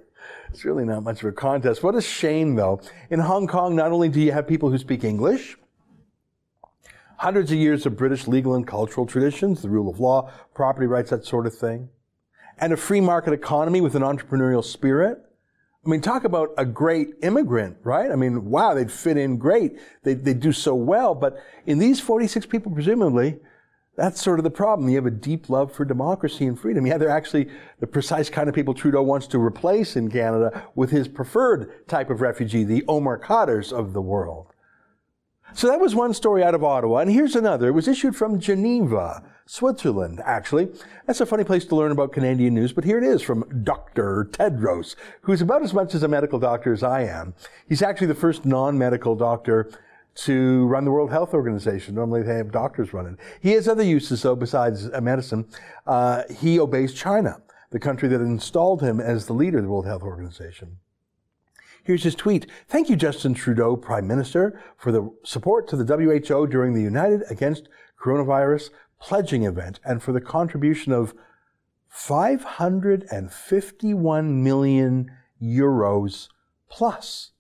It's 0.51 0.67
really 0.67 0.85
not 0.85 1.03
much 1.03 1.23
of 1.23 1.29
a 1.29 1.33
contest. 1.33 1.83
What 1.83 1.95
a 1.95 2.03
shame, 2.03 2.57
though. 2.57 2.81
In 3.11 3.21
Hong 3.21 3.47
Kong, 3.47 3.75
not 3.75 3.91
only 3.91 4.11
do 4.11 4.21
you 4.21 4.33
have 4.33 4.47
people 4.47 4.71
who 4.71 4.77
speak 4.77 5.03
English, 5.03 5.57
hundreds 7.17 7.51
of 7.51 7.57
years 7.57 7.87
of 7.87 7.97
British 7.97 8.29
legal 8.29 8.55
and 8.55 8.67
cultural 8.67 9.07
traditions, 9.07 9.63
the 9.63 9.71
rule 9.71 9.89
of 9.89 9.99
law, 9.99 10.31
property 10.55 10.87
rights, 10.87 11.09
that 11.09 11.25
sort 11.25 11.47
of 11.47 11.55
thing, 11.55 11.89
and 12.59 12.73
a 12.73 12.77
free 12.77 13.01
market 13.01 13.33
economy 13.33 13.81
with 13.81 13.95
an 13.95 14.03
entrepreneurial 14.03 14.63
spirit, 14.63 15.19
I 15.85 15.89
mean, 15.89 16.01
talk 16.01 16.23
about 16.23 16.51
a 16.57 16.65
great 16.65 17.15
immigrant, 17.23 17.77
right? 17.83 18.11
I 18.11 18.15
mean, 18.15 18.51
wow, 18.51 18.73
they'd 18.73 18.91
fit 18.91 19.17
in 19.17 19.37
great. 19.37 19.79
They, 20.05 20.15
they 20.15 20.35
do 20.35 20.53
so 20.53 20.77
well. 20.77 21.15
But 21.15 21.43
in 21.67 21.81
these 21.81 21.99
46 21.99 22.47
people, 22.47 22.71
presumably, 22.71 23.41
that's 23.97 24.23
sort 24.23 24.39
of 24.39 24.45
the 24.45 24.51
problem. 24.51 24.89
You 24.89 24.97
have 24.97 25.07
a 25.07 25.11
deep 25.11 25.51
love 25.51 25.73
for 25.73 25.85
democracy 25.85 26.47
and 26.47 26.59
freedom. 26.59 26.87
Yeah, 26.87 26.99
they're 26.99 27.09
actually 27.09 27.49
the 27.81 27.89
precise 27.89 28.31
kind 28.31 28.49
of 28.49 28.55
people 28.55 28.75
Trudeau 28.75 29.03
wants 29.03 29.27
to 29.29 29.41
replace 29.41 29.97
in 29.97 30.09
Canada 30.09 30.69
with 30.77 30.91
his 30.91 31.09
preferred 31.09 31.87
type 31.89 32.11
of 32.11 32.21
refugee, 32.21 32.63
the 32.63 32.85
Omar 32.87 33.19
Khadrs 33.19 33.73
of 33.73 33.93
the 33.93 34.01
world. 34.01 34.47
So 35.55 35.69
that 35.69 35.81
was 35.81 35.95
one 35.95 36.15
story 36.15 36.43
out 36.43 36.55
of 36.55 36.65
Ottawa. 36.65 36.99
And 36.99 37.11
here's 37.11 37.37
another. 37.37 37.69
It 37.69 37.73
was 37.73 37.87
issued 37.87 38.17
from 38.17 38.41
Geneva, 38.41 39.23
Switzerland, 39.47 40.21
actually. 40.25 40.69
That's 41.07 41.21
a 41.21 41.27
funny 41.27 41.45
place 41.45 41.65
to 41.67 41.77
learn 41.77 41.93
about 41.93 42.13
Canadian 42.13 42.55
news, 42.55 42.73
but 42.73 42.85
here 42.85 42.99
it 42.99 43.05
is 43.05 43.23
from 43.23 43.63
Dr. 43.63 44.29
Tedros, 44.33 44.97
who's 45.23 45.43
about 45.43 45.63
as 45.63 45.75
much 45.75 45.95
as 45.95 46.03
a 46.03 46.09
medical 46.09 46.39
doctor 46.39 46.73
as 46.73 46.83
I 46.83 47.03
am. 47.03 47.35
He's 47.69 47.83
actually 47.83 48.07
the 48.07 48.15
first 48.15 48.45
non-medical 48.47 49.15
doctor 49.15 49.71
to 50.15 50.67
run 50.67 50.85
the 50.85 50.91
World 50.91 51.11
Health 51.11 51.35
Organization. 51.35 51.95
Normally 51.95 52.23
they 52.23 52.35
have 52.35 52.51
doctors 52.51 52.93
run 52.93 53.07
it. 53.07 53.17
He 53.41 53.53
has 53.53 53.69
other 53.69 53.83
uses 53.83 54.23
though 54.23 54.37
besides 54.37 54.89
medicine. 55.01 55.47
Uh, 55.87 56.23
he 56.41 56.59
obeys 56.59 56.95
China, 56.95 57.41
the 57.71 57.79
country 57.79 58.09
that 58.09 58.21
installed 58.21 58.83
him 58.83 59.01
as 59.01 59.27
the 59.27 59.33
leader 59.33 59.59
of 59.59 59.65
the 59.65 59.71
World 59.71 59.87
Health 59.87 60.03
Organization. 60.03 60.79
Here's 61.85 62.05
his 62.05 62.15
tweet. 62.15 62.47
Thank 62.69 62.89
you, 62.89 62.95
Justin 62.95 63.35
Trudeau, 63.35 63.77
Prime 63.77 64.07
Minister, 64.07 64.63
for 64.77 64.93
the 64.93 65.13
support 65.25 65.67
to 65.69 65.77
the 65.77 65.85
WHO 65.85 66.47
during 66.47 66.75
the 66.75 66.83
United 66.83 67.25
Against 67.29 67.69
Coronavirus 68.01 68.71
pledging 69.01 69.43
event 69.45 69.81
and 69.85 70.01
for 70.01 70.13
the 70.13 70.21
contribution 70.21 70.93
of 70.93 71.13
551 71.89 74.45
million 74.45 75.11
euros 75.43 76.29
plus 76.71 77.33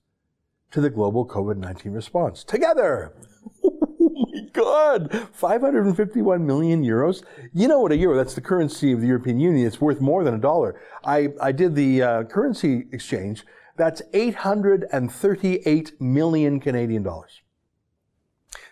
to 0.72 0.80
the 0.80 0.90
global 0.90 1.25
COVID-19 1.26 1.94
response. 1.94 2.42
Together! 2.44 3.14
Oh 4.04 4.26
my 4.32 4.40
God! 4.52 5.28
551 5.32 6.44
million 6.44 6.84
euros. 6.84 7.22
You 7.52 7.68
know 7.68 7.78
what 7.80 7.92
a 7.92 7.96
euro, 7.96 8.16
that's 8.16 8.34
the 8.34 8.40
currency 8.40 8.90
of 8.92 9.00
the 9.00 9.06
European 9.06 9.38
Union. 9.38 9.64
It's 9.66 9.80
worth 9.80 10.00
more 10.00 10.25
than 10.25 10.34
a 10.34 10.38
dollar. 10.38 10.80
I, 11.04 11.28
I 11.40 11.52
did 11.52 11.76
the 11.76 12.02
uh, 12.02 12.25
currency 12.25 12.87
exchange 12.92 13.44
that's 13.76 14.02
838 14.12 16.00
million 16.00 16.61
Canadian 16.61 17.02
dollars. 17.02 17.43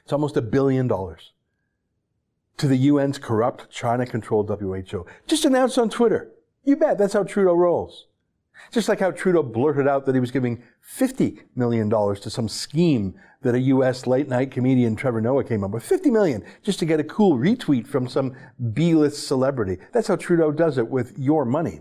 It's 0.02 0.12
almost 0.12 0.36
a 0.36 0.42
billion 0.42 0.86
dollars 0.86 1.32
to 2.58 2.66
the 2.66 2.88
UN's 2.88 3.18
corrupt, 3.18 3.70
China-controlled 3.70 4.50
WHO. 4.50 5.06
Just 5.26 5.44
announced 5.44 5.78
on 5.78 5.88
Twitter. 5.88 6.30
You 6.64 6.76
bet, 6.76 6.98
that's 6.98 7.14
how 7.14 7.22
Trudeau 7.22 7.54
rolls. 7.54 8.06
Just 8.70 8.88
like 8.88 9.00
how 9.00 9.10
Trudeau 9.10 9.42
blurted 9.42 9.88
out 9.88 10.04
that 10.04 10.14
he 10.14 10.20
was 10.20 10.30
giving 10.30 10.62
$50 10.98 11.38
million 11.56 11.88
to 11.88 12.28
some 12.28 12.48
scheme 12.48 13.14
that 13.40 13.54
a 13.54 13.60
U.S. 13.60 14.06
late-night 14.06 14.50
comedian 14.50 14.94
Trevor 14.94 15.22
Noah 15.22 15.44
came 15.44 15.64
up 15.64 15.70
with. 15.70 15.82
50 15.82 16.10
million 16.10 16.44
just 16.62 16.78
to 16.80 16.84
get 16.84 17.00
a 17.00 17.04
cool 17.04 17.38
retweet 17.38 17.86
from 17.86 18.06
some 18.06 18.36
B-list 18.74 19.26
celebrity. 19.26 19.78
That's 19.92 20.08
how 20.08 20.16
Trudeau 20.16 20.52
does 20.52 20.76
it 20.76 20.88
with 20.88 21.18
your 21.18 21.46
money. 21.46 21.80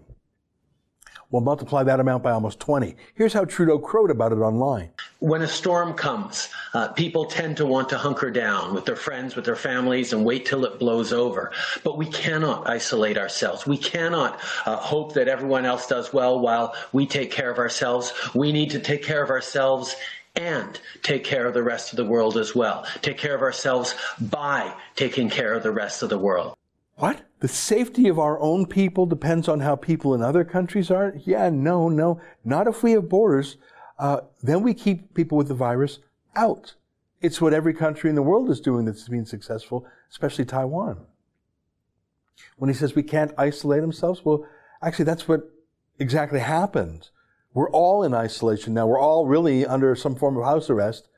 We'll 1.32 1.44
multiply 1.44 1.84
that 1.84 2.00
amount 2.00 2.24
by 2.24 2.32
almost 2.32 2.60
20. 2.60 2.96
Here's 3.14 3.34
how 3.34 3.46
Trudeau 3.46 3.78
crowed 3.78 4.10
about 4.10 4.32
it 4.32 4.38
online. 4.38 4.90
When 5.20 5.44
a 5.44 5.48
storm 5.48 5.94
comes, 5.94 6.50
uh, 6.74 6.88
people 6.88 7.26
tend 7.26 7.58
to 7.58 7.68
want 7.68 7.88
to 7.90 8.00
hunker 8.00 8.32
down 8.32 8.74
with 8.74 8.86
their 8.86 8.96
friends, 8.96 9.36
with 9.36 9.46
their 9.46 9.56
families, 9.56 10.12
and 10.12 10.26
wait 10.26 10.48
till 10.48 10.66
it 10.66 10.80
blows 10.80 11.14
over. 11.14 11.52
But 11.84 12.00
we 12.00 12.08
cannot 12.08 12.68
isolate 12.68 13.18
ourselves. 13.18 13.68
We 13.68 13.78
cannot 13.78 14.40
uh, 14.66 14.78
hope 14.78 15.14
that 15.14 15.28
everyone 15.28 15.66
else 15.66 15.86
does 15.86 16.12
well 16.12 16.40
while 16.40 16.74
we 16.94 17.06
take 17.06 17.30
care 17.30 17.52
of 17.52 17.60
ourselves. 17.60 18.12
We 18.34 18.52
need 18.52 18.72
to 18.72 18.80
take 18.80 19.04
care 19.04 19.24
of 19.24 19.30
ourselves 19.30 19.96
and 20.36 20.80
take 21.04 21.24
care 21.24 21.46
of 21.46 21.54
the 21.54 21.64
rest 21.64 21.92
of 21.92 21.98
the 21.98 22.06
world 22.06 22.38
as 22.38 22.56
well. 22.56 22.88
Take 23.02 23.20
care 23.20 23.36
of 23.36 23.42
ourselves 23.44 23.94
by 24.20 24.74
taking 24.96 25.30
care 25.30 25.54
of 25.54 25.62
the 25.62 25.72
rest 25.72 26.02
of 26.02 26.10
the 26.10 26.18
world. 26.18 26.56
What? 26.96 27.22
The 27.39 27.48
safety 27.48 28.10
of 28.10 28.19
our 28.19 28.39
own 28.39 28.65
people 28.65 29.05
depends 29.05 29.48
on 29.48 29.62
how 29.62 29.75
people 29.75 30.13
in 30.13 30.22
other 30.22 30.43
countries 30.43 30.91
are? 30.91 31.13
Yeah, 31.25 31.50
no, 31.50 31.88
no. 31.88 32.19
Not 32.43 32.67
if 32.67 32.84
we 32.84 32.91
have 32.91 33.08
borders. 33.08 33.58
Uh, 33.98 34.22
then 34.41 34.62
we 34.62 34.74
keep 34.74 35.13
people 35.13 35.38
with 35.38 35.48
the 35.48 35.53
virus 35.53 36.00
out. 36.36 36.75
It's 37.22 37.41
what 37.41 37.53
every 37.53 37.74
country 37.74 38.10
in 38.10 38.15
the 38.15 38.22
world 38.22 38.50
is 38.50 38.60
doing 38.60 38.86
that's 38.86 39.08
been 39.08 39.25
successful, 39.25 39.86
especially 40.10 40.46
Taiwan. 40.46 41.05
When 42.58 42.69
he 42.69 42.74
says 42.74 42.96
we 42.96 43.03
can't 43.03 43.34
isolate 43.38 43.81
themselves, 43.81 44.24
well, 44.24 44.46
actually, 44.81 45.05
that's 45.05 45.27
what 45.27 45.50
exactly 45.98 46.39
happened. 46.39 47.10
We're 47.53 47.72
all 47.72 48.03
in 48.03 48.13
isolation 48.13 48.74
now. 48.74 48.88
We're 48.88 49.00
all 49.00 49.25
really 49.25 49.65
under 49.65 49.96
some 49.96 50.15
form 50.15 50.38
of 50.38 50.46
house 50.46 50.69
arrest 50.69 51.10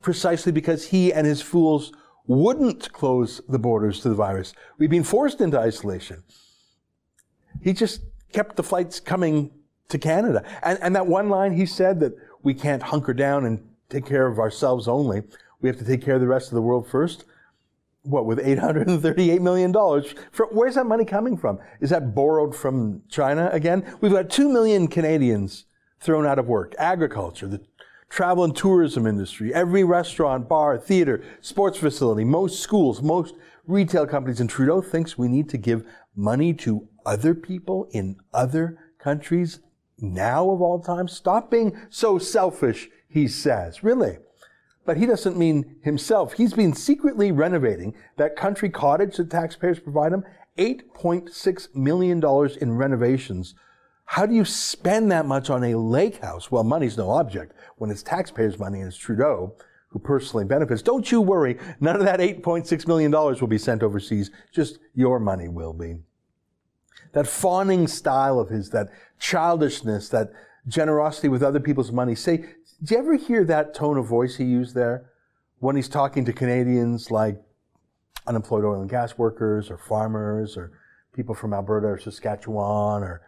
precisely 0.00 0.52
because 0.52 0.88
he 0.88 1.12
and 1.12 1.26
his 1.26 1.42
fools 1.42 1.92
wouldn't 2.26 2.92
close 2.92 3.40
the 3.48 3.58
borders 3.58 4.00
to 4.00 4.08
the 4.08 4.14
virus. 4.14 4.54
We've 4.78 4.90
been 4.90 5.04
forced 5.04 5.40
into 5.40 5.58
isolation. 5.58 6.22
He 7.60 7.72
just 7.72 8.02
kept 8.32 8.56
the 8.56 8.62
flights 8.62 9.00
coming 9.00 9.50
to 9.88 9.98
Canada. 9.98 10.44
And, 10.62 10.78
and 10.80 10.96
that 10.96 11.06
one 11.06 11.28
line 11.28 11.52
he 11.52 11.66
said 11.66 12.00
that 12.00 12.14
we 12.42 12.54
can't 12.54 12.82
hunker 12.82 13.12
down 13.12 13.44
and 13.44 13.66
take 13.88 14.06
care 14.06 14.26
of 14.26 14.38
ourselves 14.38 14.88
only. 14.88 15.22
We 15.60 15.68
have 15.68 15.78
to 15.78 15.84
take 15.84 16.02
care 16.02 16.14
of 16.14 16.20
the 16.20 16.28
rest 16.28 16.48
of 16.48 16.54
the 16.54 16.62
world 16.62 16.88
first. 16.88 17.24
What, 18.02 18.24
with 18.24 18.38
$838 18.38 19.40
million? 19.40 19.72
where's 20.52 20.74
that 20.76 20.86
money 20.86 21.04
coming 21.04 21.36
from? 21.36 21.58
Is 21.80 21.90
that 21.90 22.14
borrowed 22.14 22.56
from 22.56 23.02
China 23.10 23.50
again? 23.52 23.84
We've 24.00 24.12
got 24.12 24.30
2 24.30 24.48
million 24.48 24.88
Canadians 24.88 25.66
thrown 26.00 26.26
out 26.26 26.38
of 26.38 26.46
work. 26.46 26.74
Agriculture, 26.78 27.46
the 27.46 27.60
travel 28.10 28.44
and 28.44 28.54
tourism 28.54 29.06
industry, 29.06 29.54
every 29.54 29.84
restaurant, 29.84 30.48
bar, 30.48 30.76
theater, 30.76 31.22
sports 31.40 31.78
facility, 31.78 32.24
most 32.24 32.60
schools, 32.60 33.00
most 33.00 33.34
retail 33.66 34.06
companies. 34.06 34.40
And 34.40 34.50
Trudeau 34.50 34.82
thinks 34.82 35.16
we 35.16 35.28
need 35.28 35.48
to 35.50 35.56
give 35.56 35.86
money 36.14 36.52
to 36.54 36.88
other 37.06 37.34
people 37.34 37.88
in 37.92 38.16
other 38.34 38.76
countries 38.98 39.60
now 39.98 40.50
of 40.50 40.60
all 40.60 40.80
time. 40.80 41.08
Stop 41.08 41.50
being 41.50 41.76
so 41.88 42.18
selfish, 42.18 42.88
he 43.08 43.28
says. 43.28 43.82
Really. 43.82 44.18
But 44.84 44.96
he 44.96 45.06
doesn't 45.06 45.38
mean 45.38 45.76
himself. 45.82 46.32
He's 46.32 46.54
been 46.54 46.74
secretly 46.74 47.30
renovating 47.30 47.94
that 48.16 48.34
country 48.34 48.70
cottage 48.70 49.16
that 49.18 49.30
taxpayers 49.30 49.78
provide 49.78 50.12
him. 50.12 50.24
$8.6 50.58 51.74
million 51.74 52.22
in 52.60 52.76
renovations 52.76 53.54
how 54.10 54.26
do 54.26 54.34
you 54.34 54.44
spend 54.44 55.12
that 55.12 55.24
much 55.24 55.50
on 55.50 55.62
a 55.62 55.78
lake 55.78 56.20
house? 56.20 56.50
Well, 56.50 56.64
money's 56.64 56.98
no 56.98 57.10
object. 57.10 57.52
When 57.76 57.92
it's 57.92 58.02
taxpayers' 58.02 58.58
money 58.58 58.80
and 58.80 58.88
it's 58.88 58.96
Trudeau 58.96 59.54
who 59.90 60.00
personally 60.00 60.44
benefits, 60.44 60.82
don't 60.82 61.12
you 61.12 61.20
worry. 61.20 61.56
None 61.78 61.94
of 61.94 62.02
that 62.02 62.18
$8.6 62.18 62.88
million 62.88 63.12
will 63.12 63.46
be 63.46 63.56
sent 63.56 63.84
overseas. 63.84 64.32
Just 64.52 64.80
your 64.96 65.20
money 65.20 65.46
will 65.46 65.72
be. 65.72 65.94
That 67.12 67.28
fawning 67.28 67.86
style 67.86 68.40
of 68.40 68.48
his, 68.48 68.70
that 68.70 68.88
childishness, 69.20 70.08
that 70.08 70.32
generosity 70.66 71.28
with 71.28 71.44
other 71.44 71.60
people's 71.60 71.92
money. 71.92 72.16
Say, 72.16 72.38
do 72.82 72.94
you 72.94 72.98
ever 72.98 73.14
hear 73.14 73.44
that 73.44 73.74
tone 73.74 73.96
of 73.96 74.06
voice 74.06 74.34
he 74.34 74.44
used 74.44 74.74
there 74.74 75.08
when 75.60 75.76
he's 75.76 75.88
talking 75.88 76.24
to 76.24 76.32
Canadians 76.32 77.12
like 77.12 77.40
unemployed 78.26 78.64
oil 78.64 78.80
and 78.80 78.90
gas 78.90 79.16
workers 79.16 79.70
or 79.70 79.78
farmers 79.78 80.56
or 80.56 80.72
people 81.14 81.32
from 81.32 81.54
Alberta 81.54 81.86
or 81.86 81.98
Saskatchewan 82.00 83.04
or 83.04 83.22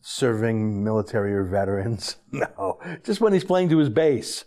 serving 0.00 0.82
military 0.84 1.34
or 1.34 1.44
veterans. 1.44 2.16
No, 2.32 2.78
just 3.04 3.20
when 3.20 3.32
he's 3.32 3.44
playing 3.44 3.70
to 3.70 3.78
his 3.78 3.88
base. 3.88 4.44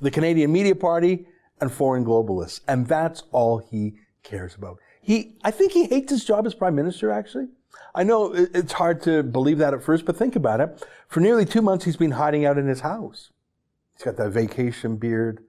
The 0.00 0.10
Canadian 0.10 0.52
Media 0.52 0.74
Party 0.74 1.26
and 1.60 1.72
foreign 1.72 2.04
globalists. 2.04 2.60
And 2.68 2.86
that's 2.86 3.24
all 3.32 3.58
he 3.58 3.96
cares 4.22 4.54
about. 4.54 4.78
He, 5.00 5.36
I 5.42 5.50
think 5.50 5.72
he 5.72 5.86
hates 5.86 6.10
his 6.10 6.24
job 6.24 6.46
as 6.46 6.54
prime 6.54 6.74
minister, 6.74 7.10
actually. 7.10 7.48
I 7.94 8.04
know 8.04 8.32
it's 8.32 8.74
hard 8.74 9.02
to 9.02 9.22
believe 9.22 9.58
that 9.58 9.74
at 9.74 9.82
first, 9.82 10.04
but 10.04 10.16
think 10.16 10.36
about 10.36 10.60
it. 10.60 10.86
For 11.08 11.20
nearly 11.20 11.44
two 11.44 11.62
months, 11.62 11.84
he's 11.84 11.96
been 11.96 12.12
hiding 12.12 12.44
out 12.44 12.58
in 12.58 12.68
his 12.68 12.80
house. 12.80 13.30
He's 13.94 14.04
got 14.04 14.16
that 14.16 14.30
vacation 14.30 14.96
beard. 14.96 15.42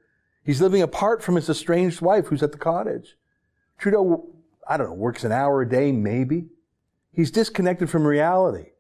He's 0.44 0.62
living 0.62 0.82
apart 0.82 1.22
from 1.22 1.36
his 1.36 1.50
estranged 1.50 2.02
wife 2.02 2.28
who's 2.28 2.42
at 2.42 2.52
the 2.52 2.58
cottage. 2.58 3.18
Trudeau, 3.78 4.30
I 4.68 4.78
don't 4.78 4.88
know, 4.88 4.94
works 4.94 5.24
an 5.24 5.32
hour 5.32 5.62
a 5.62 5.70
day, 5.70 5.92
maybe. 5.92 6.48
He's 7.12 7.30
disconnected 7.30 7.90
from 7.90 8.08
reality. 8.08 8.72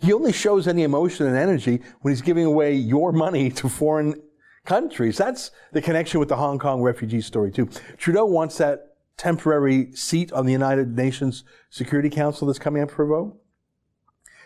He 0.00 0.12
only 0.12 0.32
shows 0.32 0.68
any 0.68 0.82
emotion 0.82 1.26
and 1.26 1.36
energy 1.36 1.80
when 2.00 2.12
he's 2.12 2.22
giving 2.22 2.44
away 2.44 2.74
your 2.74 3.12
money 3.12 3.50
to 3.50 3.68
foreign 3.68 4.20
countries. 4.64 5.16
That's 5.16 5.50
the 5.72 5.82
connection 5.82 6.20
with 6.20 6.28
the 6.28 6.36
Hong 6.36 6.58
Kong 6.58 6.82
refugee 6.82 7.20
story 7.20 7.50
too. 7.50 7.68
Trudeau 7.96 8.26
wants 8.26 8.58
that 8.58 8.96
temporary 9.16 9.92
seat 9.92 10.32
on 10.32 10.46
the 10.46 10.52
United 10.52 10.96
Nations 10.96 11.42
Security 11.70 12.10
Council 12.10 12.46
that's 12.46 12.58
coming 12.58 12.82
up 12.82 12.90
for 12.90 13.04
a 13.04 13.08
vote. 13.08 13.36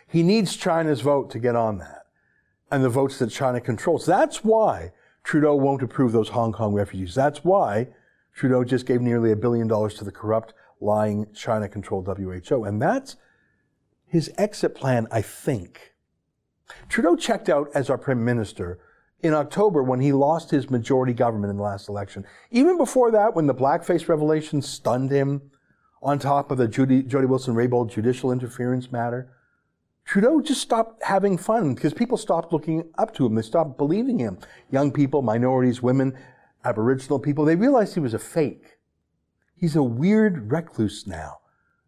He 0.06 0.22
needs 0.22 0.56
China's 0.56 1.02
vote 1.02 1.30
to 1.30 1.38
get 1.38 1.56
on 1.56 1.78
that 1.78 2.06
and 2.70 2.82
the 2.82 2.88
votes 2.88 3.18
that 3.18 3.30
China 3.30 3.60
controls. 3.60 4.06
That's 4.06 4.42
why 4.42 4.92
Trudeau 5.24 5.54
won't 5.54 5.82
approve 5.82 6.12
those 6.12 6.30
Hong 6.30 6.52
Kong 6.52 6.72
refugees. 6.72 7.14
That's 7.14 7.44
why 7.44 7.88
Trudeau 8.34 8.64
just 8.64 8.86
gave 8.86 9.02
nearly 9.02 9.32
a 9.32 9.36
billion 9.36 9.68
dollars 9.68 9.94
to 9.94 10.04
the 10.04 10.12
corrupt, 10.12 10.54
lying, 10.80 11.26
China 11.34 11.68
controlled 11.68 12.06
WHO. 12.06 12.64
And 12.64 12.80
that's 12.80 13.16
his 14.12 14.30
exit 14.36 14.74
plan, 14.74 15.06
I 15.10 15.22
think. 15.22 15.94
Trudeau 16.90 17.16
checked 17.16 17.48
out 17.48 17.70
as 17.74 17.88
our 17.88 17.96
prime 17.96 18.22
minister 18.22 18.78
in 19.22 19.32
October 19.32 19.82
when 19.82 20.00
he 20.00 20.12
lost 20.12 20.50
his 20.50 20.68
majority 20.68 21.14
government 21.14 21.50
in 21.50 21.56
the 21.56 21.62
last 21.62 21.88
election. 21.88 22.26
Even 22.50 22.76
before 22.76 23.10
that, 23.10 23.34
when 23.34 23.46
the 23.46 23.54
blackface 23.54 24.08
revelation 24.08 24.60
stunned 24.60 25.10
him, 25.10 25.50
on 26.02 26.18
top 26.18 26.50
of 26.50 26.58
the 26.58 26.68
Judy, 26.68 27.02
Jody 27.02 27.26
Wilson-Raybould 27.26 27.90
judicial 27.90 28.32
interference 28.32 28.92
matter, 28.92 29.32
Trudeau 30.04 30.42
just 30.42 30.60
stopped 30.60 31.02
having 31.04 31.38
fun 31.38 31.74
because 31.74 31.94
people 31.94 32.18
stopped 32.18 32.52
looking 32.52 32.90
up 32.98 33.14
to 33.14 33.24
him. 33.24 33.34
They 33.34 33.40
stopped 33.40 33.78
believing 33.78 34.18
him. 34.18 34.36
Young 34.70 34.92
people, 34.92 35.22
minorities, 35.22 35.80
women, 35.80 36.18
Aboriginal 36.66 37.18
people, 37.18 37.46
they 37.46 37.56
realized 37.56 37.94
he 37.94 38.00
was 38.00 38.12
a 38.12 38.18
fake. 38.18 38.76
He's 39.56 39.74
a 39.74 39.82
weird 39.82 40.52
recluse 40.52 41.06
now, 41.06 41.38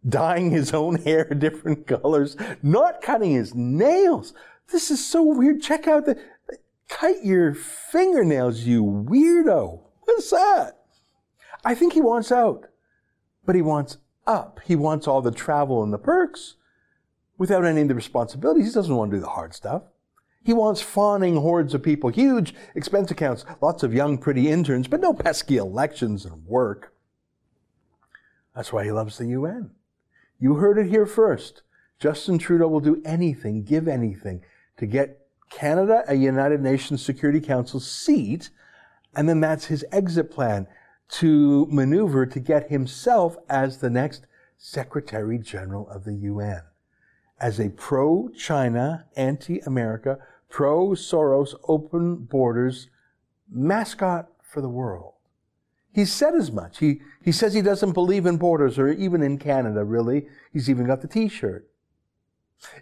dyeing 0.08 0.50
his 0.50 0.72
own 0.72 0.96
hair 0.96 1.24
different 1.38 1.86
colors, 1.86 2.36
not 2.62 3.02
cutting 3.02 3.32
his 3.32 3.54
nails. 3.54 4.34
This 4.70 4.90
is 4.90 5.04
so 5.04 5.22
weird. 5.22 5.62
Check 5.62 5.86
out 5.86 6.06
the, 6.06 6.18
cut 6.88 7.24
your 7.24 7.54
fingernails, 7.54 8.60
you 8.60 8.82
weirdo. 8.82 9.80
What's 10.00 10.30
that? 10.30 10.78
I 11.64 11.74
think 11.74 11.94
he 11.94 12.00
wants 12.00 12.30
out, 12.30 12.66
but 13.46 13.54
he 13.54 13.62
wants 13.62 13.98
up. 14.26 14.60
He 14.64 14.76
wants 14.76 15.06
all 15.06 15.22
the 15.22 15.30
travel 15.30 15.82
and 15.82 15.92
the 15.92 15.98
perks 15.98 16.56
without 17.38 17.64
any 17.64 17.82
of 17.82 17.88
the 17.88 17.94
responsibilities. 17.94 18.68
He 18.68 18.72
doesn't 18.72 18.94
want 18.94 19.10
to 19.10 19.16
do 19.16 19.20
the 19.20 19.28
hard 19.28 19.54
stuff. 19.54 19.82
He 20.44 20.52
wants 20.52 20.82
fawning 20.82 21.36
hordes 21.36 21.72
of 21.72 21.82
people, 21.82 22.10
huge 22.10 22.54
expense 22.74 23.10
accounts, 23.10 23.46
lots 23.62 23.82
of 23.82 23.94
young, 23.94 24.18
pretty 24.18 24.50
interns, 24.50 24.88
but 24.88 25.00
no 25.00 25.14
pesky 25.14 25.56
elections 25.56 26.26
and 26.26 26.44
work. 26.44 26.92
That's 28.54 28.72
why 28.72 28.84
he 28.84 28.92
loves 28.92 29.16
the 29.16 29.26
UN. 29.28 29.70
You 30.38 30.54
heard 30.54 30.78
it 30.78 30.88
here 30.88 31.06
first. 31.06 31.62
Justin 31.98 32.38
Trudeau 32.38 32.68
will 32.68 32.80
do 32.80 33.00
anything, 33.04 33.62
give 33.62 33.88
anything 33.88 34.42
to 34.76 34.86
get 34.86 35.20
Canada 35.50 36.02
a 36.08 36.14
United 36.14 36.60
Nations 36.60 37.04
Security 37.04 37.40
Council 37.40 37.80
seat, 37.80 38.50
and 39.14 39.28
then 39.28 39.40
that's 39.40 39.66
his 39.66 39.84
exit 39.92 40.30
plan 40.30 40.66
to 41.08 41.66
maneuver 41.70 42.26
to 42.26 42.40
get 42.40 42.70
himself 42.70 43.36
as 43.48 43.78
the 43.78 43.90
next 43.90 44.26
Secretary 44.58 45.38
General 45.38 45.88
of 45.88 46.04
the 46.04 46.14
UN. 46.14 46.62
As 47.40 47.60
a 47.60 47.70
pro 47.70 48.28
China, 48.28 49.06
anti 49.16 49.60
America, 49.60 50.18
pro 50.48 50.90
Soros, 50.90 51.54
open 51.68 52.16
borders 52.16 52.88
mascot 53.50 54.28
for 54.42 54.60
the 54.60 54.68
world. 54.68 55.13
He's 55.94 56.12
said 56.12 56.34
as 56.34 56.50
much. 56.50 56.78
He, 56.78 57.00
he 57.22 57.30
says 57.30 57.54
he 57.54 57.62
doesn't 57.62 57.92
believe 57.92 58.26
in 58.26 58.36
borders 58.36 58.80
or 58.80 58.90
even 58.90 59.22
in 59.22 59.38
Canada, 59.38 59.84
really. 59.84 60.26
He's 60.52 60.68
even 60.68 60.86
got 60.86 61.00
the 61.02 61.08
t 61.08 61.28
shirt. 61.28 61.68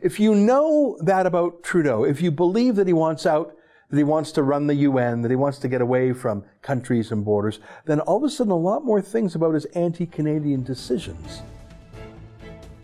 If 0.00 0.18
you 0.18 0.34
know 0.34 0.96
that 1.02 1.26
about 1.26 1.62
Trudeau, 1.62 2.04
if 2.04 2.22
you 2.22 2.30
believe 2.30 2.76
that 2.76 2.86
he 2.86 2.94
wants 2.94 3.26
out, 3.26 3.54
that 3.90 3.98
he 3.98 4.04
wants 4.04 4.32
to 4.32 4.42
run 4.42 4.66
the 4.66 4.74
UN, 4.76 5.20
that 5.20 5.30
he 5.30 5.36
wants 5.36 5.58
to 5.58 5.68
get 5.68 5.82
away 5.82 6.14
from 6.14 6.44
countries 6.62 7.12
and 7.12 7.22
borders, 7.22 7.60
then 7.84 8.00
all 8.00 8.16
of 8.16 8.24
a 8.24 8.30
sudden 8.30 8.50
a 8.50 8.56
lot 8.56 8.82
more 8.82 9.02
things 9.02 9.34
about 9.34 9.52
his 9.52 9.66
anti 9.66 10.06
Canadian 10.06 10.62
decisions 10.62 11.42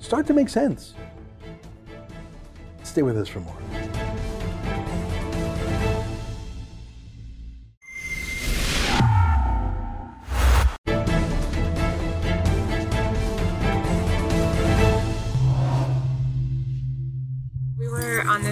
start 0.00 0.26
to 0.26 0.34
make 0.34 0.50
sense. 0.50 0.92
Stay 2.82 3.02
with 3.02 3.16
us 3.16 3.28
for 3.28 3.40
more. 3.40 3.56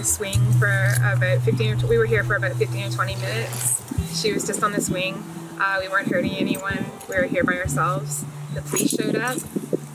Swing 0.07 0.41
for 0.53 0.95
about 1.03 1.43
15 1.43 1.85
or 1.85 1.87
we 1.89 1.99
were 1.99 2.07
here 2.07 2.23
for 2.25 2.37
about 2.37 2.53
15 2.57 2.85
or 2.85 2.91
20 2.91 3.17
minutes. 3.17 3.83
She 4.21 4.33
was 4.33 4.47
just 4.47 4.63
on 4.63 4.73
the 4.73 4.81
swing. 4.81 5.23
Uh, 5.59 5.79
we 5.81 5.89
weren't 5.89 6.09
hurting 6.09 6.37
anyone. 6.37 6.87
We 7.09 7.17
were 7.17 7.25
here 7.25 7.45
by 7.45 7.55
ourselves. 7.55 8.25
The 8.55 8.63
police 8.63 8.91
showed 8.91 9.17
up. 9.17 9.39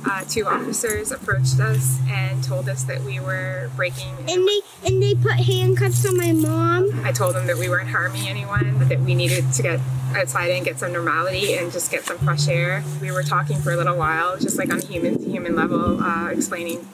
Uh, 0.03 0.23
two 0.27 0.47
officers 0.47 1.11
approached 1.11 1.59
us 1.59 1.99
and 2.09 2.43
told 2.43 2.67
us 2.67 2.83
that 2.83 3.01
we 3.01 3.19
were 3.19 3.69
breaking. 3.75 4.15
And 4.27 4.47
they 4.47 4.61
and 4.85 5.01
they 5.01 5.13
put 5.15 5.33
handcuffs 5.33 6.05
on 6.07 6.17
my 6.17 6.33
mom. 6.33 7.05
I 7.05 7.11
told 7.11 7.35
them 7.35 7.47
that 7.47 7.57
we 7.57 7.69
weren't 7.69 7.89
harming 7.89 8.27
anyone, 8.27 8.77
but 8.79 8.89
that 8.89 8.99
we 8.99 9.13
needed 9.13 9.51
to 9.53 9.63
get 9.63 9.79
outside 10.15 10.49
and 10.49 10.65
get 10.65 10.79
some 10.79 10.91
normality 10.91 11.53
and 11.53 11.71
just 11.71 11.91
get 11.91 12.03
some 12.03 12.17
fresh 12.17 12.47
air. 12.47 12.83
We 12.99 13.11
were 13.11 13.23
talking 13.23 13.57
for 13.59 13.71
a 13.71 13.77
little 13.77 13.95
while, 13.95 14.37
just 14.37 14.57
like 14.57 14.73
on 14.73 14.79
a 14.79 14.85
human 14.85 15.19
to 15.23 15.29
human 15.29 15.55
level, 15.55 16.03
uh, 16.03 16.29
explaining 16.29 16.87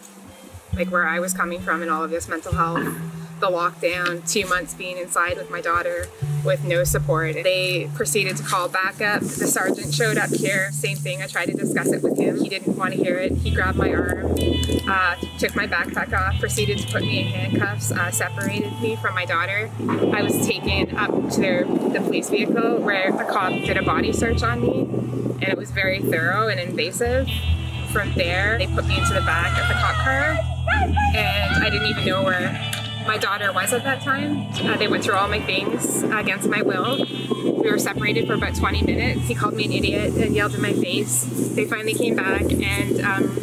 like 0.78 0.92
where 0.92 1.08
I 1.08 1.20
was 1.20 1.34
coming 1.34 1.60
from 1.60 1.82
and 1.82 1.90
all 1.90 2.04
of 2.04 2.12
this 2.12 2.30
mental 2.30 2.54
health, 2.54 2.86
the 3.40 3.48
lockdown, 3.48 4.28
two 4.32 4.48
months 4.48 4.74
being 4.74 4.98
inside 4.98 5.38
with 5.38 5.50
my 5.50 5.60
daughter 5.60 6.08
with 6.46 6.64
no 6.64 6.84
support. 6.84 7.34
They 7.34 7.90
proceeded 7.96 8.38
to 8.38 8.44
call 8.44 8.70
backup. 8.70 9.22
The 9.22 9.48
sergeant 9.48 9.94
showed 9.94 10.18
up 10.18 10.30
here, 10.30 10.72
same 10.72 10.98
thing. 10.98 11.22
I 11.22 11.28
tried 11.28 11.48
to 11.48 11.54
discuss 11.54 11.92
it 11.92 12.04
with 12.04 12.18
him. 12.18 12.40
He 12.42 12.50
didn't 12.50 12.78
want 12.78 12.94
to 12.94 13.04
hear 13.04 13.18
it. 13.18 13.34
He 13.34 13.52
grabbed 13.52 13.78
my 13.78 13.92
arm, 13.92 14.36
uh, 14.88 15.16
took 15.40 15.56
my 15.56 15.68
backpack 15.68 16.14
off, 16.14 16.40
proceeded 16.40 16.78
to 16.80 16.92
put 16.92 17.02
me 17.02 17.22
in 17.22 17.28
handcuffs, 17.28 17.92
uh, 17.92 18.12
separated 18.12 18.72
me 18.80 18.96
from 18.98 19.16
my 19.16 19.26
daughter. 19.26 19.70
I 19.88 20.22
was 20.22 20.46
taken 20.46 20.96
up 20.96 21.12
to 21.32 21.42
their, 21.42 21.66
the 21.66 22.02
police 22.02 22.30
vehicle 22.30 22.78
where 22.78 23.10
a 23.10 23.26
cop 23.26 23.52
did 23.52 23.78
a 23.78 23.84
body 23.84 24.14
search 24.14 24.44
on 24.44 24.62
me, 24.62 24.82
and 24.82 25.44
it 25.44 25.58
was 25.58 25.72
very 25.72 26.02
thorough 26.02 26.48
and 26.48 26.60
invasive. 26.60 27.28
From 27.92 28.14
there, 28.14 28.58
they 28.58 28.68
put 28.68 28.86
me 28.86 28.98
into 28.98 29.14
the 29.14 29.22
back 29.22 29.60
of 29.60 29.68
the 29.68 29.74
cop 29.74 29.96
car 30.04 30.57
and 31.16 31.64
I 31.64 31.70
didn't 31.70 31.88
even 31.88 32.06
know 32.06 32.24
where 32.24 32.52
my 33.08 33.18
daughter 33.18 33.54
was 33.54 33.74
at 33.74 33.84
that 33.86 34.02
time. 34.02 34.48
Uh, 34.66 34.76
they 34.78 34.88
went 34.88 35.04
through 35.04 35.16
all 35.16 35.28
my 35.28 35.40
things 35.40 36.04
against 36.04 36.50
my 36.50 36.62
will. 36.62 37.06
We 37.42 37.72
were 37.72 37.80
separated 37.80 38.28
for 38.28 38.34
about 38.34 38.56
20 38.56 38.84
minutes. 38.84 39.28
He 39.28 39.36
called 39.36 39.54
me 39.54 39.66
an 39.66 39.72
idiot 39.72 40.14
and 40.16 40.36
yelled 40.36 40.54
in 40.54 40.62
my 40.62 40.74
face. 40.74 41.24
They 41.56 41.66
finally 41.66 41.94
came 41.94 42.16
back 42.16 42.42
and 42.42 43.02
um, 43.02 43.38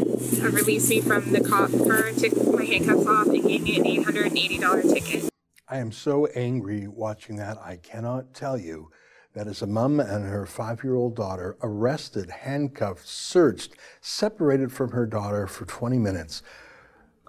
released 0.52 0.90
me 0.90 1.00
from 1.00 1.32
the 1.32 1.40
cop 1.40 1.70
car, 1.70 2.10
took 2.12 2.54
my 2.54 2.64
handcuffs 2.64 3.06
off, 3.06 3.26
and 3.26 3.42
gave 3.42 3.62
me 3.62 3.76
an 3.76 4.04
$880 4.04 4.92
ticket. 4.92 5.30
I 5.66 5.78
am 5.78 5.92
so 5.92 6.26
angry 6.26 6.86
watching 6.86 7.36
that. 7.36 7.56
I 7.58 7.76
cannot 7.76 8.34
tell 8.34 8.58
you 8.58 8.90
that 9.32 9.46
is 9.46 9.62
a 9.62 9.66
mom 9.66 9.98
and 9.98 10.26
her 10.26 10.46
five 10.46 10.84
year 10.84 10.94
old 10.94 11.16
daughter 11.16 11.56
arrested, 11.62 12.30
handcuffed, 12.30 13.08
searched, 13.08 13.74
separated 14.00 14.70
from 14.72 14.90
her 14.90 15.06
daughter 15.06 15.46
for 15.46 15.64
20 15.64 15.98
minutes 15.98 16.42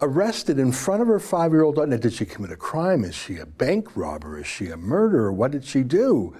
arrested 0.02 0.60
in 0.60 0.72
front 0.72 1.02
of 1.02 1.08
her 1.08 1.20
five 1.20 1.52
year 1.52 1.64
old 1.64 1.76
daughter. 1.76 1.88
Now, 1.88 1.98
did 1.98 2.14
she 2.14 2.26
commit 2.26 2.52
a 2.52 2.58
crime? 2.58 3.04
Is 3.04 3.16
she 3.16 3.38
a 3.38 3.46
bank 3.46 3.96
robber? 3.96 4.40
Is 4.40 4.48
she 4.48 4.68
a 4.68 4.78
murderer? 4.78 5.32
What 5.32 5.52
did 5.52 5.66
she 5.66 5.84
do? 5.84 6.36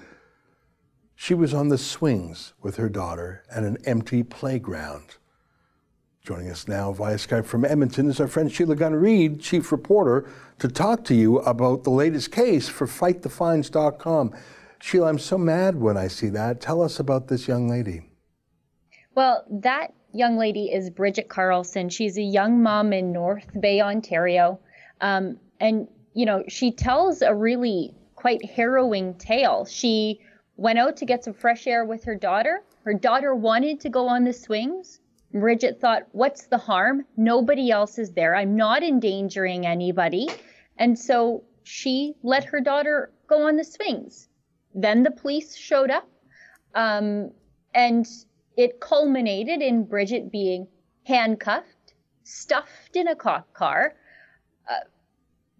She 1.14 1.32
was 1.34 1.54
on 1.54 1.68
the 1.68 1.78
swings 1.78 2.52
with 2.62 2.76
her 2.76 2.90
daughter 2.90 3.42
at 3.50 3.64
an 3.64 3.78
empty 3.86 4.22
playground. 4.22 5.16
Joining 6.22 6.50
us 6.50 6.68
now 6.68 6.92
via 6.92 7.14
Skype 7.14 7.46
from 7.46 7.64
Edmonton 7.64 8.10
is 8.10 8.20
our 8.20 8.26
friend 8.26 8.52
Sheila 8.52 8.74
Gunn 8.74 8.94
Reid, 8.94 9.40
chief 9.40 9.70
reporter, 9.70 10.28
to 10.58 10.68
talk 10.68 11.04
to 11.04 11.14
you 11.14 11.38
about 11.38 11.84
the 11.84 11.90
latest 11.90 12.32
case 12.32 12.68
for 12.68 12.86
FightTheFines.com. 12.86 14.34
Sheila, 14.80 15.08
I'm 15.08 15.18
so 15.18 15.38
mad 15.38 15.76
when 15.76 15.96
I 15.96 16.08
see 16.08 16.28
that. 16.30 16.60
Tell 16.60 16.82
us 16.82 16.98
about 16.98 17.28
this 17.28 17.48
young 17.48 17.68
lady. 17.68 18.02
Well, 19.14 19.44
that 19.48 19.94
young 20.16 20.36
lady 20.38 20.72
is 20.72 20.90
Bridget 20.90 21.28
Carlson. 21.28 21.88
She's 21.88 22.16
a 22.16 22.22
young 22.22 22.62
mom 22.62 22.92
in 22.92 23.12
North 23.12 23.48
Bay, 23.60 23.80
Ontario. 23.80 24.58
Um, 25.00 25.38
and, 25.60 25.88
you 26.14 26.26
know, 26.26 26.42
she 26.48 26.72
tells 26.72 27.22
a 27.22 27.34
really 27.34 27.94
quite 28.14 28.44
harrowing 28.44 29.14
tale. 29.14 29.64
She 29.64 30.20
went 30.56 30.78
out 30.78 30.96
to 30.98 31.04
get 31.04 31.24
some 31.24 31.34
fresh 31.34 31.66
air 31.66 31.84
with 31.84 32.04
her 32.04 32.14
daughter. 32.14 32.62
Her 32.84 32.94
daughter 32.94 33.34
wanted 33.34 33.80
to 33.80 33.88
go 33.88 34.08
on 34.08 34.24
the 34.24 34.32
swings. 34.32 35.00
Bridget 35.32 35.80
thought, 35.80 36.04
what's 36.12 36.46
the 36.46 36.58
harm? 36.58 37.04
Nobody 37.16 37.70
else 37.70 37.98
is 37.98 38.12
there. 38.12 38.34
I'm 38.34 38.56
not 38.56 38.82
endangering 38.82 39.66
anybody. 39.66 40.28
And 40.78 40.98
so 40.98 41.44
she 41.64 42.14
let 42.22 42.44
her 42.44 42.60
daughter 42.60 43.10
go 43.26 43.46
on 43.46 43.56
the 43.56 43.64
swings. 43.64 44.28
Then 44.74 45.02
the 45.02 45.10
police 45.10 45.56
showed 45.56 45.90
up. 45.90 46.08
Um, 46.74 47.32
and 47.74 48.06
it 48.56 48.80
culminated 48.80 49.60
in 49.60 49.84
Bridget 49.84 50.30
being 50.32 50.66
handcuffed, 51.04 51.94
stuffed 52.24 52.96
in 52.96 53.08
a 53.08 53.14
cop 53.14 53.52
car, 53.52 53.96
uh, 54.68 54.84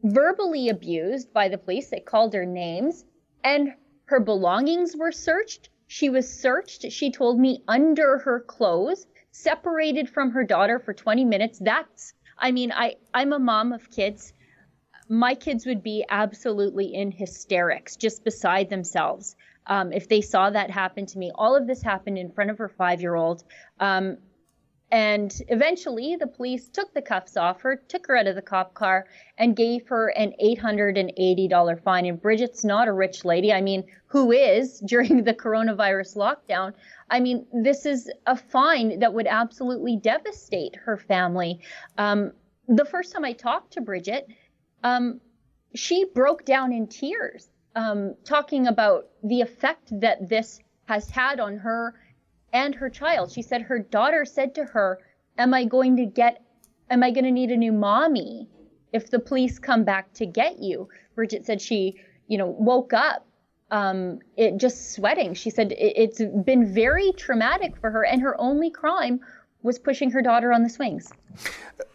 verbally 0.03 0.71
abused 0.71 1.33
by 1.33 1.49
the 1.49 1.59
police. 1.59 1.91
They 1.91 2.01
called 2.01 2.35
her 2.35 2.47
names, 2.47 3.05
and 3.45 3.75
her 4.07 4.21
belongings 4.21 4.97
were 4.97 5.13
searched. 5.13 5.69
She 5.87 6.09
was 6.09 6.29
searched, 6.29 6.91
she 6.91 7.11
told 7.13 7.39
me, 7.39 7.63
under 7.69 8.19
her 8.19 8.41
clothes, 8.41 9.07
separated 9.31 10.09
from 10.09 10.31
her 10.31 10.45
daughter 10.45 10.79
for 10.79 10.95
20 10.95 11.25
minutes. 11.25 11.59
That's, 11.59 12.15
I 12.39 12.51
mean, 12.51 12.73
I, 12.73 12.97
I'm 13.13 13.33
a 13.33 13.39
mom 13.39 13.73
of 13.73 13.91
kids. 13.91 14.33
My 15.09 15.35
kids 15.35 15.67
would 15.67 15.83
be 15.83 16.05
absolutely 16.09 16.95
in 16.95 17.13
hysterics, 17.13 17.97
just 17.97 18.25
beside 18.25 18.69
themselves 18.71 19.37
um, 19.67 19.93
if 19.93 20.09
they 20.09 20.21
saw 20.21 20.51
that 20.51 20.71
happen 20.71 21.07
to 21.07 21.19
me. 21.19 21.33
All 21.35 21.57
of 21.57 21.67
this 21.67 21.83
happened 21.83 22.19
in 22.19 22.31
front 22.31 22.51
of 22.51 22.59
her 22.59 22.69
five 22.69 23.01
year 23.01 23.15
old. 23.15 23.45
Um, 23.81 24.19
and 24.93 25.35
eventually, 25.49 26.15
the 26.15 26.29
police 26.29 26.69
took 26.69 26.95
the 26.95 27.03
cuffs 27.03 27.37
off 27.37 27.61
her, 27.63 27.75
took 27.75 28.07
her 28.07 28.17
out 28.17 28.29
of 28.29 28.37
the 28.37 28.43
cop 28.43 28.73
car, 28.75 29.07
and 29.37 29.57
gave 29.57 29.89
her 29.89 30.09
an 30.11 30.33
$880 30.41 31.83
fine. 31.83 32.07
And 32.07 32.23
Bridget's 32.23 32.65
not 32.65 32.87
a 32.87 32.93
rich 32.93 33.25
lady. 33.25 33.53
I 33.53 33.61
mean, 33.61 33.83
who 34.07 34.31
is 34.31 34.79
during 34.87 35.25
the 35.25 35.35
coronavirus 35.35 36.17
lockdown? 36.17 36.73
I 37.11 37.19
mean, 37.19 37.47
this 37.53 37.85
is 37.85 38.09
a 38.27 38.37
fine 38.37 39.01
that 39.01 39.13
would 39.13 39.27
absolutely 39.27 39.97
devastate 39.97 40.77
her 40.77 40.97
family. 40.97 41.61
Um, 41.99 42.31
the 42.69 42.85
first 42.85 43.13
time 43.13 43.25
I 43.25 43.33
talked 43.33 43.73
to 43.73 43.81
Bridget, 43.81 44.29
um, 44.85 45.21
she 45.75 46.05
broke 46.15 46.45
down 46.45 46.73
in 46.73 46.87
tears 46.87 47.49
um, 47.77 48.15
talking 48.25 48.67
about 48.67 49.07
the 49.23 49.41
effect 49.41 50.01
that 50.01 50.29
this 50.29 50.59
has 50.87 51.09
had 51.09 51.39
on 51.39 51.59
her 51.59 51.95
and 52.53 52.75
her 52.75 52.91
child. 52.91 53.31
She 53.31 53.43
said 53.43 53.63
her 53.63 53.79
daughter 53.79 54.25
said 54.25 54.55
to 54.57 54.65
her, 54.65 54.99
Am 55.39 55.55
I 55.55 55.65
going 55.65 55.97
to 55.97 56.07
get, 56.07 56.43
am 56.91 57.03
I 57.03 57.11
going 57.11 57.25
to 57.25 57.31
need 57.31 57.51
a 57.51 57.57
new 57.57 57.73
mommy 57.73 58.49
if 58.93 59.11
the 59.11 59.19
police 59.19 59.59
come 59.59 59.85
back 59.85 60.13
to 60.15 60.27
get 60.27 60.59
you? 60.59 60.89
Bridget 61.15 61.45
said 61.47 61.61
she, 61.61 61.97
you 62.27 62.39
know, 62.39 62.47
woke 62.47 62.93
up 62.93 63.27
um, 63.71 64.21
it 64.37 64.59
just 64.59 64.93
sweating. 64.93 65.35
She 65.35 65.51
said 65.51 65.75
it, 65.77 66.19
has 66.19 66.29
been 66.45 66.73
very 66.73 67.13
traumatic 67.13 67.77
for 67.77 67.91
her, 67.91 68.05
and 68.05 68.23
her 68.23 68.41
only 68.41 68.71
crime 68.71 69.21
was 69.63 69.79
pushing 69.79 70.11
her 70.13 70.23
daughter 70.23 70.53
on 70.53 70.63
the 70.63 70.69
swings. 70.69 71.13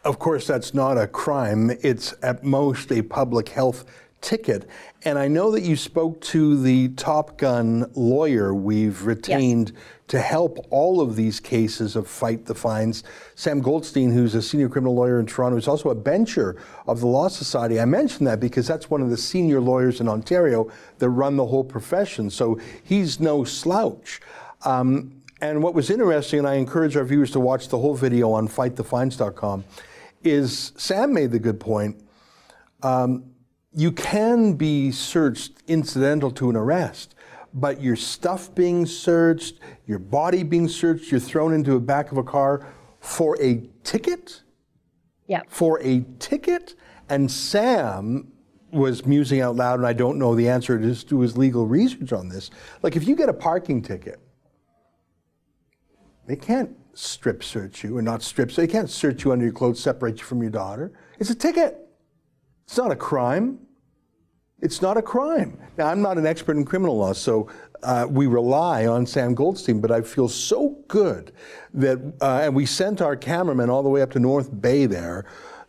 Of 0.04 0.20
course, 0.20 0.48
that's 0.48 0.74
not 0.74 0.98
a 0.98 1.08
crime. 1.08 1.72
It's 1.82 2.14
at 2.22 2.44
most 2.44 2.92
a 2.92 3.02
public 3.02 3.50
health 3.50 3.86
ticket. 4.22 4.68
And 5.04 5.18
I 5.18 5.28
know 5.28 5.52
that 5.52 5.62
you 5.62 5.76
spoke 5.76 6.22
to 6.22 6.62
the 6.62 6.90
Top 6.90 7.38
Gun 7.38 7.90
lawyer 7.96 8.54
we've 8.54 9.04
retained 9.04 9.72
yes. 9.74 9.80
to 10.10 10.22
help 10.22 10.66
all 10.70 11.02
of 11.02 11.16
these 11.16 11.40
cases 11.40 11.96
of 11.96 12.08
Fight 12.08 12.46
the 12.46 12.56
Fines. 12.56 13.04
Sam 13.36 13.62
Goldstein, 13.62 14.12
who's 14.12 14.36
a 14.36 14.42
senior 14.42 14.70
criminal 14.70 14.96
lawyer 14.96 15.20
in 15.20 15.26
Toronto, 15.26 15.56
who's 15.56 15.68
also 15.68 15.90
a 15.90 15.96
bencher 15.96 16.56
of 16.88 17.00
the 17.00 17.08
Law 17.08 17.28
Society. 17.28 17.80
I 17.80 17.86
mention 17.86 18.26
that 18.26 18.40
because 18.40 18.68
that's 18.68 18.90
one 18.90 19.02
of 19.02 19.10
the 19.10 19.18
senior 19.18 19.60
lawyers 19.60 20.00
in 20.00 20.08
Ontario 20.08 20.72
that 21.00 21.10
run 21.10 21.36
the 21.36 21.48
whole 21.48 21.64
profession. 21.64 22.30
So 22.30 22.60
he's 22.84 23.20
no 23.20 23.44
slouch. 23.44 24.22
Um, 24.64 25.22
and 25.42 25.64
what 25.64 25.74
was 25.74 25.90
interesting, 25.90 26.40
and 26.40 26.48
I 26.48 26.56
encourage 26.56 26.96
our 26.96 27.04
viewers 27.04 27.32
to 27.32 27.40
watch 27.40 27.70
the 27.70 27.80
whole 27.80 27.96
video 27.96 28.32
on 28.32 28.48
fightthefines.com, 28.48 29.64
is 30.24 30.72
Sam 30.78 31.14
made 31.14 31.32
the 31.32 31.40
good 31.40 31.60
point. 31.60 32.00
Um, 32.84 33.31
you 33.74 33.92
can 33.92 34.54
be 34.54 34.92
searched 34.92 35.64
incidental 35.68 36.32
to 36.32 36.50
an 36.50 36.56
arrest, 36.56 37.16
but 37.54 37.82
your 37.82 37.96
stuff 37.96 38.54
being 38.54 38.86
searched, 38.86 39.60
your 39.86 40.00
body 40.00 40.44
being 40.44 40.68
searched, 40.68 41.12
you're 41.12 41.20
thrown 41.20 41.54
into 41.54 41.72
the 41.72 41.80
back 41.80 42.12
of 42.12 42.18
a 42.18 42.24
car 42.24 42.66
for 43.00 43.42
a 43.42 43.64
ticket? 43.84 44.44
Yeah. 45.28 45.42
For 45.48 45.80
a 45.82 46.06
ticket? 46.20 46.76
And 47.10 47.30
Sam 47.30 48.32
was 48.72 49.06
musing 49.06 49.42
out 49.42 49.56
loud, 49.56 49.80
and 49.80 49.88
I 49.88 49.94
don't 49.94 50.18
know 50.18 50.34
the 50.36 50.48
answer, 50.48 50.78
just 50.78 51.10
do 51.10 51.20
his 51.20 51.38
legal 51.38 51.68
research 51.68 52.14
on 52.14 52.30
this. 52.30 52.50
Like, 52.84 52.96
if 52.96 53.06
you 53.06 53.16
get 53.16 53.28
a 53.28 53.34
parking 53.34 53.82
ticket, 53.82 54.20
they 56.26 56.36
can't 56.36 56.72
strip 56.94 57.44
search 57.44 57.84
you, 57.84 57.98
or 57.98 58.02
not 58.02 58.22
strip, 58.22 58.52
so 58.52 58.62
they 58.62 58.68
can't 58.68 58.90
search 58.90 59.26
you 59.26 59.32
under 59.32 59.46
your 59.46 59.54
clothes, 59.54 59.80
separate 59.80 60.20
you 60.20 60.24
from 60.24 60.42
your 60.42 60.52
daughter. 60.52 60.94
It's 61.20 61.30
a 61.30 61.36
ticket. 61.36 61.81
It's 62.72 62.78
not 62.78 62.90
a 62.90 62.96
crime. 62.96 63.60
It's 64.62 64.82
not 64.82 64.96
a 64.96 65.02
crime. 65.02 65.60
Now, 65.78 65.88
I'm 65.88 66.02
not 66.02 66.18
an 66.18 66.26
expert 66.26 66.56
in 66.56 66.64
criminal 66.64 67.00
law, 67.00 67.12
so 67.12 67.50
uh, 67.84 68.08
we 68.10 68.28
rely 68.28 68.88
on 68.88 69.06
Sam 69.06 69.36
Goldstein, 69.36 69.82
but 69.82 69.92
I 69.92 70.00
feel 70.00 70.30
so 70.30 70.78
good 70.88 71.34
that, 71.74 72.00
uh, 72.22 72.44
and 72.44 72.56
we 72.56 72.66
sent 72.66 73.02
our 73.02 73.18
cameraman 73.18 73.70
all 73.70 73.84
the 73.84 73.90
way 73.90 74.02
up 74.02 74.10
to 74.12 74.20
North 74.20 74.62
Bay 74.62 74.86
there 74.86 75.26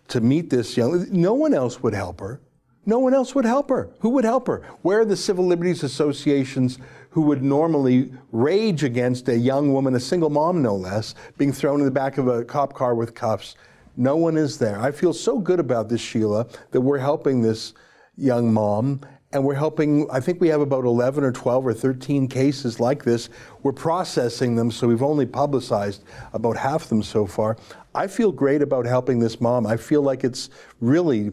to 0.07 0.21
meet 0.21 0.49
this 0.49 0.77
young, 0.77 1.09
no 1.11 1.35
one 1.35 1.55
else 1.55 1.83
would 1.83 1.93
help 1.93 2.21
her. 2.21 2.41
No 2.87 3.01
one 3.01 3.15
else 3.15 3.35
would 3.35 3.47
help 3.47 3.71
her. 3.71 3.91
Who 3.99 4.11
would 4.11 4.25
help 4.25 4.47
her? 4.47 4.62
Where 4.83 5.01
are 5.01 5.05
the 5.05 5.17
civil 5.17 5.45
liberties 5.45 5.83
associations 5.83 6.79
who 7.11 7.23
would 7.23 7.43
normally 7.43 8.12
rage 8.31 8.85
against 8.85 9.29
a 9.29 9.37
young 9.37 9.73
woman, 9.73 9.97
a 9.97 10.01
single 10.01 10.31
mom 10.31 10.62
no 10.62 10.77
less, 10.77 11.17
being 11.37 11.53
thrown 11.53 11.81
in 11.81 11.85
the 11.85 11.91
back 11.91 12.17
of 12.17 12.29
a 12.29 12.45
cop 12.45 12.75
car 12.75 12.95
with 12.95 13.12
cuffs? 13.12 13.57
No 13.96 14.16
one 14.16 14.37
is 14.37 14.59
there. 14.59 14.81
I 14.81 14.90
feel 14.90 15.12
so 15.12 15.38
good 15.38 15.61
about 15.61 15.88
this, 15.88 16.00
Sheila, 16.00 16.46
that 16.70 16.81
we're 16.81 16.98
helping 16.98 17.42
this 17.42 17.74
young 18.16 18.52
mom 18.52 19.00
and 19.35 19.42
we're 19.42 19.55
helping 19.55 20.07
i 20.11 20.20
think 20.20 20.38
we 20.38 20.48
have 20.48 20.61
about 20.61 20.85
11 20.85 21.24
or 21.24 21.33
12 21.33 21.66
or 21.66 21.72
13 21.72 22.28
cases 22.28 22.78
like 22.78 23.05
this. 23.05 23.31
We're 23.62 23.72
processing 23.72 24.55
them 24.55 24.70
so 24.70 24.87
we've 24.87 25.02
only 25.02 25.24
publicized 25.24 26.05
about 26.35 26.57
half 26.57 26.83
of 26.85 26.88
them 26.90 27.02
so 27.02 27.26
far. 27.26 27.57
I 27.94 28.07
feel 28.07 28.31
great 28.31 28.61
about 28.61 28.85
helping 28.85 29.18
this 29.18 29.40
mom. 29.40 29.66
I 29.66 29.78
feel 29.78 30.02
like 30.02 30.24
it's 30.24 30.50
really 30.81 31.33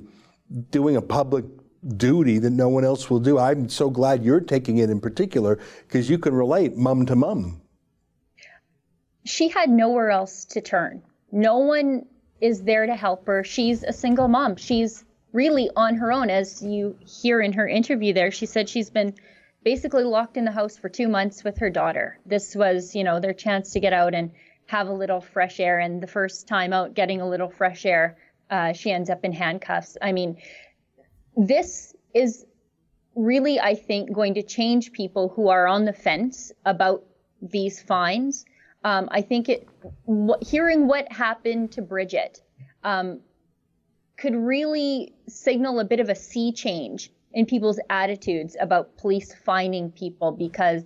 doing 0.71 0.95
a 0.95 1.01
public 1.01 1.43
duty 1.97 2.39
that 2.39 2.51
no 2.51 2.69
one 2.69 2.85
else 2.85 3.09
will 3.09 3.19
do. 3.19 3.37
I'm 3.37 3.67
so 3.67 3.89
glad 3.89 4.23
you're 4.23 4.41
taking 4.41 4.77
it 4.77 4.89
in 4.89 5.01
particular 5.01 5.59
because 5.87 6.09
you 6.09 6.17
can 6.17 6.33
relate 6.33 6.77
mom 6.77 7.05
to 7.05 7.15
mom 7.15 7.61
she 9.29 9.49
had 9.49 9.69
nowhere 9.69 10.09
else 10.09 10.45
to 10.45 10.61
turn. 10.61 11.01
No 11.31 11.59
one 11.59 12.05
is 12.41 12.63
there 12.63 12.85
to 12.85 12.95
help 12.95 13.25
her. 13.27 13.43
She's 13.43 13.83
a 13.83 13.93
single 13.93 14.27
mom. 14.27 14.55
She's 14.55 15.03
really 15.33 15.69
on 15.75 15.95
her 15.95 16.11
own. 16.11 16.29
As 16.29 16.61
you 16.61 16.97
hear 17.05 17.41
in 17.41 17.53
her 17.53 17.67
interview 17.67 18.13
there, 18.13 18.31
she 18.31 18.45
said 18.45 18.69
she's 18.69 18.89
been 18.89 19.13
basically 19.63 20.03
locked 20.03 20.37
in 20.37 20.45
the 20.45 20.51
house 20.51 20.77
for 20.77 20.89
two 20.89 21.07
months 21.07 21.43
with 21.43 21.57
her 21.57 21.69
daughter. 21.69 22.17
This 22.25 22.55
was, 22.55 22.95
you 22.95 23.03
know, 23.03 23.19
their 23.19 23.33
chance 23.33 23.71
to 23.73 23.79
get 23.79 23.93
out 23.93 24.13
and 24.13 24.31
have 24.67 24.87
a 24.87 24.93
little 24.93 25.21
fresh 25.21 25.59
air. 25.59 25.79
And 25.79 26.01
the 26.01 26.07
first 26.07 26.47
time 26.47 26.73
out 26.73 26.93
getting 26.93 27.21
a 27.21 27.29
little 27.29 27.49
fresh 27.49 27.85
air, 27.85 28.17
uh, 28.49 28.73
she 28.73 28.91
ends 28.91 29.09
up 29.09 29.23
in 29.25 29.33
handcuffs. 29.33 29.97
I 30.01 30.11
mean, 30.11 30.37
this 31.35 31.95
is 32.13 32.45
really, 33.15 33.59
I 33.59 33.75
think, 33.75 34.13
going 34.13 34.35
to 34.35 34.43
change 34.43 34.91
people 34.91 35.29
who 35.29 35.49
are 35.49 35.67
on 35.67 35.85
the 35.85 35.93
fence 35.93 36.51
about 36.65 37.03
these 37.41 37.81
fines 37.81 38.45
um, 38.83 39.09
I 39.11 39.21
think 39.21 39.49
it, 39.49 39.67
w- 40.07 40.35
hearing 40.41 40.87
what 40.87 41.11
happened 41.11 41.71
to 41.73 41.81
Bridget 41.81 42.41
um, 42.83 43.19
could 44.17 44.35
really 44.35 45.13
signal 45.27 45.79
a 45.79 45.85
bit 45.85 45.99
of 45.99 46.09
a 46.09 46.15
sea 46.15 46.51
change 46.51 47.11
in 47.33 47.45
people's 47.45 47.79
attitudes 47.89 48.55
about 48.59 48.97
police 48.97 49.33
finding 49.33 49.91
people 49.91 50.31
because 50.31 50.83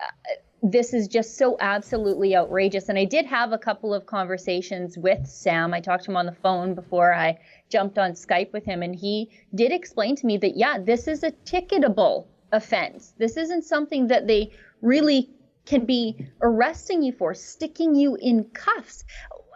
uh, 0.00 0.34
this 0.62 0.94
is 0.94 1.06
just 1.08 1.36
so 1.36 1.56
absolutely 1.60 2.34
outrageous. 2.34 2.88
And 2.88 2.98
I 2.98 3.04
did 3.04 3.26
have 3.26 3.52
a 3.52 3.58
couple 3.58 3.92
of 3.92 4.06
conversations 4.06 4.96
with 4.96 5.26
Sam. 5.26 5.74
I 5.74 5.80
talked 5.80 6.04
to 6.04 6.10
him 6.10 6.16
on 6.16 6.26
the 6.26 6.32
phone 6.32 6.74
before 6.74 7.12
I 7.12 7.38
jumped 7.68 7.98
on 7.98 8.12
Skype 8.12 8.52
with 8.52 8.64
him, 8.64 8.82
and 8.82 8.96
he 8.96 9.30
did 9.54 9.72
explain 9.72 10.16
to 10.16 10.26
me 10.26 10.38
that, 10.38 10.56
yeah, 10.56 10.78
this 10.78 11.06
is 11.06 11.22
a 11.22 11.32
ticketable 11.44 12.24
offense. 12.50 13.12
This 13.18 13.36
isn't 13.36 13.64
something 13.64 14.06
that 14.08 14.26
they 14.26 14.52
really 14.80 15.28
can 15.66 15.84
be 15.84 16.26
arresting 16.42 17.02
you 17.02 17.12
for, 17.12 17.34
sticking 17.34 17.94
you 17.94 18.16
in 18.16 18.44
cuffs. 18.52 19.04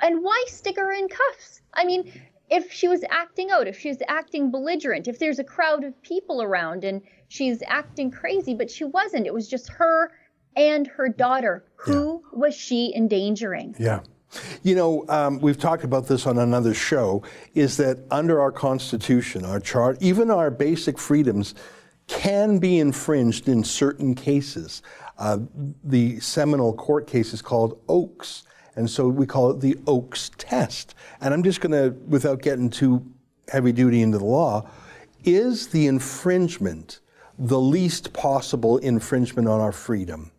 And 0.02 0.22
why 0.22 0.44
stick 0.46 0.76
her 0.76 0.92
in 0.92 1.08
cuffs? 1.08 1.60
I 1.74 1.84
mean, 1.84 2.12
if 2.50 2.72
she 2.72 2.88
was 2.88 3.04
acting 3.10 3.50
out, 3.50 3.66
if 3.66 3.78
she 3.78 3.88
was 3.88 3.98
acting 4.08 4.50
belligerent, 4.50 5.08
if 5.08 5.18
there's 5.18 5.38
a 5.38 5.44
crowd 5.44 5.84
of 5.84 6.00
people 6.02 6.42
around 6.42 6.84
and 6.84 7.02
she's 7.28 7.62
acting 7.66 8.10
crazy, 8.10 8.54
but 8.54 8.70
she 8.70 8.84
wasn't. 8.84 9.26
It 9.26 9.34
was 9.34 9.48
just 9.48 9.68
her 9.68 10.12
and 10.56 10.86
her 10.86 11.08
daughter. 11.08 11.64
Who 11.76 12.22
yeah. 12.32 12.38
was 12.38 12.54
she 12.54 12.92
endangering? 12.96 13.74
Yeah. 13.78 14.00
You 14.62 14.74
know, 14.74 15.04
um, 15.08 15.38
we've 15.40 15.58
talked 15.58 15.84
about 15.84 16.06
this 16.06 16.26
on 16.26 16.38
another 16.38 16.74
show, 16.74 17.22
is 17.54 17.76
that 17.78 17.98
under 18.10 18.40
our 18.40 18.52
Constitution, 18.52 19.44
our 19.44 19.58
chart, 19.58 19.96
even 20.00 20.30
our 20.30 20.50
basic 20.50 20.98
freedoms 20.98 21.54
can 22.08 22.58
be 22.58 22.78
infringed 22.78 23.48
in 23.48 23.64
certain 23.64 24.14
cases. 24.14 24.82
Uh, 25.18 25.38
the 25.82 26.20
seminal 26.20 26.72
court 26.72 27.06
case 27.06 27.32
is 27.32 27.42
called 27.42 27.80
Oakes, 27.88 28.44
and 28.76 28.88
so 28.88 29.08
we 29.08 29.26
call 29.26 29.50
it 29.50 29.60
the 29.60 29.76
Oakes 29.86 30.30
test. 30.38 30.94
And 31.20 31.34
I'm 31.34 31.42
just 31.42 31.60
going 31.60 31.72
to, 31.72 31.96
without 32.06 32.40
getting 32.40 32.70
too 32.70 33.04
heavy 33.48 33.72
duty 33.72 34.02
into 34.02 34.18
the 34.18 34.24
law, 34.24 34.70
is 35.24 35.68
the 35.68 35.88
infringement 35.88 37.00
the 37.38 37.58
least 37.58 38.12
possible 38.12 38.78
infringement 38.78 39.48
on 39.48 39.60
our 39.60 39.72
freedom? 39.72 40.30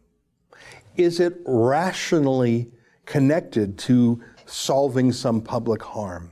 Is 0.95 1.19
it 1.19 1.37
rationally 1.45 2.71
connected 3.05 3.77
to 3.79 4.21
solving 4.45 5.11
some 5.11 5.41
public 5.41 5.81
harm? 5.81 6.31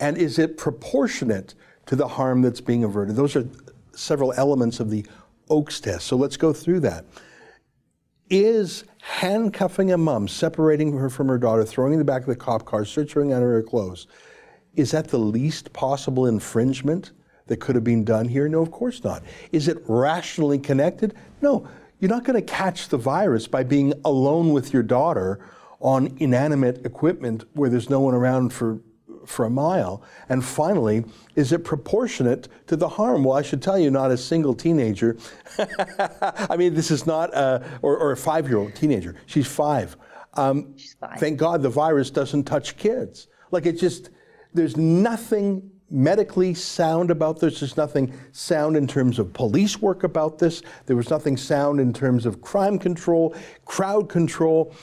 And 0.00 0.16
is 0.16 0.38
it 0.38 0.56
proportionate 0.56 1.54
to 1.86 1.96
the 1.96 2.06
harm 2.06 2.42
that's 2.42 2.60
being 2.60 2.84
averted? 2.84 3.16
Those 3.16 3.36
are 3.36 3.46
several 3.94 4.32
elements 4.34 4.80
of 4.80 4.90
the 4.90 5.04
Oakes 5.50 5.80
test. 5.80 6.06
So 6.06 6.16
let's 6.16 6.36
go 6.36 6.52
through 6.52 6.80
that 6.80 7.04
is 8.30 8.84
handcuffing 9.00 9.92
a 9.92 9.98
mom, 9.98 10.28
separating 10.28 10.96
her 10.96 11.10
from 11.10 11.28
her 11.28 11.38
daughter, 11.38 11.64
throwing 11.64 11.92
in 11.92 11.98
the 11.98 12.04
back 12.04 12.22
of 12.22 12.28
the 12.28 12.36
cop 12.36 12.64
car, 12.64 12.84
searching 12.84 13.32
under 13.32 13.52
her 13.52 13.62
clothes, 13.62 14.06
is 14.74 14.90
that 14.92 15.08
the 15.08 15.18
least 15.18 15.72
possible 15.72 16.26
infringement 16.26 17.12
that 17.46 17.58
could 17.58 17.74
have 17.74 17.84
been 17.84 18.04
done 18.04 18.28
here? 18.28 18.48
No, 18.48 18.62
of 18.62 18.70
course 18.70 19.04
not. 19.04 19.22
Is 19.50 19.68
it 19.68 19.82
rationally 19.86 20.58
connected? 20.58 21.14
No. 21.40 21.68
You're 21.98 22.08
not 22.08 22.24
going 22.24 22.40
to 22.40 22.52
catch 22.52 22.88
the 22.88 22.96
virus 22.96 23.46
by 23.46 23.62
being 23.62 23.92
alone 24.04 24.52
with 24.52 24.72
your 24.72 24.82
daughter 24.82 25.38
on 25.80 26.16
inanimate 26.18 26.84
equipment 26.86 27.44
where 27.52 27.70
there's 27.70 27.90
no 27.90 28.00
one 28.00 28.14
around 28.14 28.52
for 28.52 28.80
for 29.26 29.44
a 29.44 29.50
mile? 29.50 30.02
And 30.28 30.44
finally, 30.44 31.04
is 31.36 31.52
it 31.52 31.64
proportionate 31.64 32.48
to 32.66 32.76
the 32.76 32.88
harm? 32.88 33.24
Well, 33.24 33.36
I 33.36 33.42
should 33.42 33.62
tell 33.62 33.78
you, 33.78 33.90
not 33.90 34.10
a 34.10 34.16
single 34.16 34.54
teenager. 34.54 35.16
I 35.58 36.56
mean, 36.56 36.74
this 36.74 36.90
is 36.90 37.06
not 37.06 37.34
a, 37.34 37.64
or, 37.82 37.96
or 37.96 38.12
a 38.12 38.16
five 38.16 38.48
year 38.48 38.58
old 38.58 38.74
teenager. 38.74 39.16
She's 39.26 39.46
five. 39.46 39.96
Um, 40.34 40.74
She's 40.76 40.94
five. 40.94 41.18
Thank 41.18 41.38
God 41.38 41.62
the 41.62 41.70
virus 41.70 42.10
doesn't 42.10 42.44
touch 42.44 42.76
kids. 42.76 43.28
Like 43.50 43.66
it 43.66 43.78
just, 43.78 44.10
there's 44.54 44.76
nothing 44.76 45.70
medically 45.92 46.54
sound 46.54 47.10
about 47.10 47.38
this. 47.38 47.60
There's 47.60 47.76
nothing 47.76 48.14
sound 48.32 48.76
in 48.76 48.86
terms 48.86 49.18
of 49.18 49.32
police 49.32 49.80
work 49.80 50.04
about 50.04 50.38
this. 50.38 50.62
There 50.86 50.96
was 50.96 51.10
nothing 51.10 51.36
sound 51.36 51.80
in 51.80 51.92
terms 51.92 52.24
of 52.24 52.40
crime 52.40 52.78
control, 52.78 53.36
crowd 53.66 54.08
control. 54.08 54.74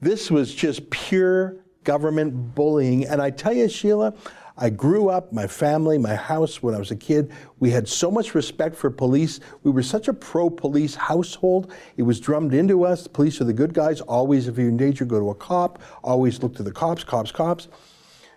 This 0.00 0.30
was 0.30 0.54
just 0.54 0.88
pure 0.90 1.63
government 1.84 2.54
bullying. 2.54 3.06
And 3.06 3.22
I 3.22 3.30
tell 3.30 3.52
you, 3.52 3.68
Sheila, 3.68 4.14
I 4.56 4.70
grew 4.70 5.08
up, 5.08 5.32
my 5.32 5.48
family, 5.48 5.98
my 5.98 6.14
house, 6.14 6.62
when 6.62 6.76
I 6.76 6.78
was 6.78 6.92
a 6.92 6.96
kid, 6.96 7.32
we 7.58 7.70
had 7.70 7.88
so 7.88 8.08
much 8.08 8.36
respect 8.36 8.76
for 8.76 8.88
police. 8.88 9.40
We 9.64 9.72
were 9.72 9.82
such 9.82 10.06
a 10.06 10.12
pro 10.12 10.48
police 10.48 10.94
household. 10.94 11.72
It 11.96 12.02
was 12.02 12.20
drummed 12.20 12.54
into 12.54 12.84
us. 12.84 13.02
The 13.02 13.08
police 13.08 13.40
are 13.40 13.44
the 13.44 13.52
good 13.52 13.74
guys. 13.74 14.00
Always, 14.00 14.46
if 14.46 14.56
you're 14.56 14.68
in 14.68 14.76
danger, 14.76 15.04
go 15.04 15.18
to 15.18 15.30
a 15.30 15.34
cop. 15.34 15.82
Always 16.04 16.40
look 16.40 16.54
to 16.56 16.62
the 16.62 16.70
cops, 16.70 17.02
cops, 17.02 17.32
cops. 17.32 17.66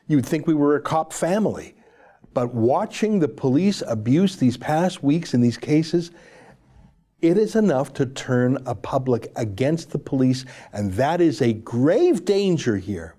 You'd 0.07 0.25
think 0.25 0.47
we 0.47 0.55
were 0.55 0.75
a 0.75 0.81
cop 0.81 1.13
family. 1.13 1.75
But 2.33 2.53
watching 2.53 3.19
the 3.19 3.27
police 3.27 3.83
abuse 3.85 4.37
these 4.37 4.57
past 4.57 5.03
weeks 5.03 5.35
in 5.35 5.41
these 5.41 5.57
cases, 5.57 6.11
it 7.21 7.37
is 7.37 7.55
enough 7.55 7.93
to 7.93 8.05
turn 8.05 8.57
a 8.65 8.75
public 8.75 9.31
against 9.35 9.91
the 9.91 9.99
police, 9.99 10.45
and 10.71 10.93
that 10.93 11.19
is 11.19 11.41
a 11.41 11.53
grave 11.53 12.25
danger 12.25 12.77
here. 12.77 13.16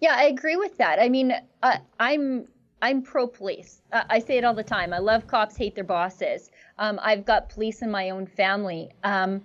Yeah, 0.00 0.14
I 0.16 0.24
agree 0.24 0.56
with 0.56 0.76
that. 0.78 0.98
I 1.00 1.08
mean, 1.08 1.32
uh, 1.62 1.78
I'm 1.98 2.46
I'm 2.80 3.02
pro 3.02 3.26
police. 3.26 3.82
Uh, 3.92 4.04
I 4.08 4.20
say 4.20 4.38
it 4.38 4.44
all 4.44 4.54
the 4.54 4.62
time. 4.62 4.92
I 4.92 4.98
love 4.98 5.26
cops, 5.26 5.56
hate 5.56 5.74
their 5.74 5.84
bosses. 5.84 6.50
Um, 6.78 7.00
I've 7.02 7.24
got 7.24 7.48
police 7.48 7.82
in 7.82 7.90
my 7.90 8.10
own 8.10 8.26
family. 8.26 8.90
Um, 9.02 9.44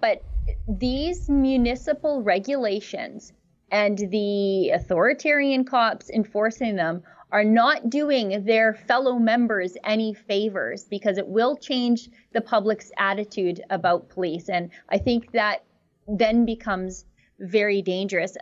but 0.00 0.24
these 0.66 1.28
municipal 1.28 2.22
regulations 2.22 3.32
and 3.70 3.96
the 4.10 4.70
authoritarian 4.70 5.64
cops 5.64 6.10
enforcing 6.10 6.74
them 6.74 7.04
are 7.30 7.44
not 7.44 7.88
doing 7.88 8.44
their 8.44 8.74
fellow 8.74 9.18
members 9.18 9.76
any 9.84 10.12
favors 10.12 10.84
because 10.84 11.16
it 11.18 11.26
will 11.26 11.56
change 11.56 12.10
the 12.32 12.40
public's 12.40 12.90
attitude 12.98 13.62
about 13.70 14.08
police. 14.08 14.48
And 14.48 14.70
I 14.88 14.98
think 14.98 15.30
that 15.32 15.64
then 16.08 16.44
becomes 16.44 17.06
very 17.38 17.80
dangerous 17.80 18.36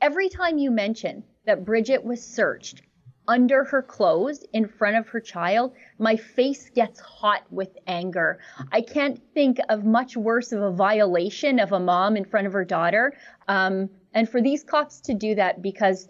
every 0.00 0.28
time 0.28 0.58
you 0.58 0.70
mention 0.70 1.24
that 1.44 1.64
Bridget 1.64 2.04
was 2.04 2.24
searched 2.24 2.82
under 3.28 3.64
her 3.64 3.82
clothes 3.82 4.44
in 4.52 4.68
front 4.68 4.96
of 4.96 5.08
her 5.08 5.20
child, 5.20 5.72
my 5.98 6.16
face 6.16 6.70
gets 6.70 7.00
hot 7.00 7.42
with 7.50 7.76
anger. 7.86 8.38
I 8.70 8.80
can't 8.80 9.20
think 9.34 9.58
of 9.68 9.84
much 9.84 10.16
worse 10.16 10.52
of 10.52 10.62
a 10.62 10.70
violation 10.70 11.58
of 11.58 11.72
a 11.72 11.80
mom 11.80 12.16
in 12.16 12.24
front 12.24 12.46
of 12.46 12.52
her 12.52 12.64
daughter. 12.64 13.14
Um, 13.48 13.90
and 14.14 14.28
for 14.28 14.40
these 14.40 14.62
cops 14.62 15.00
to 15.02 15.14
do 15.14 15.34
that 15.34 15.60
because 15.60 16.08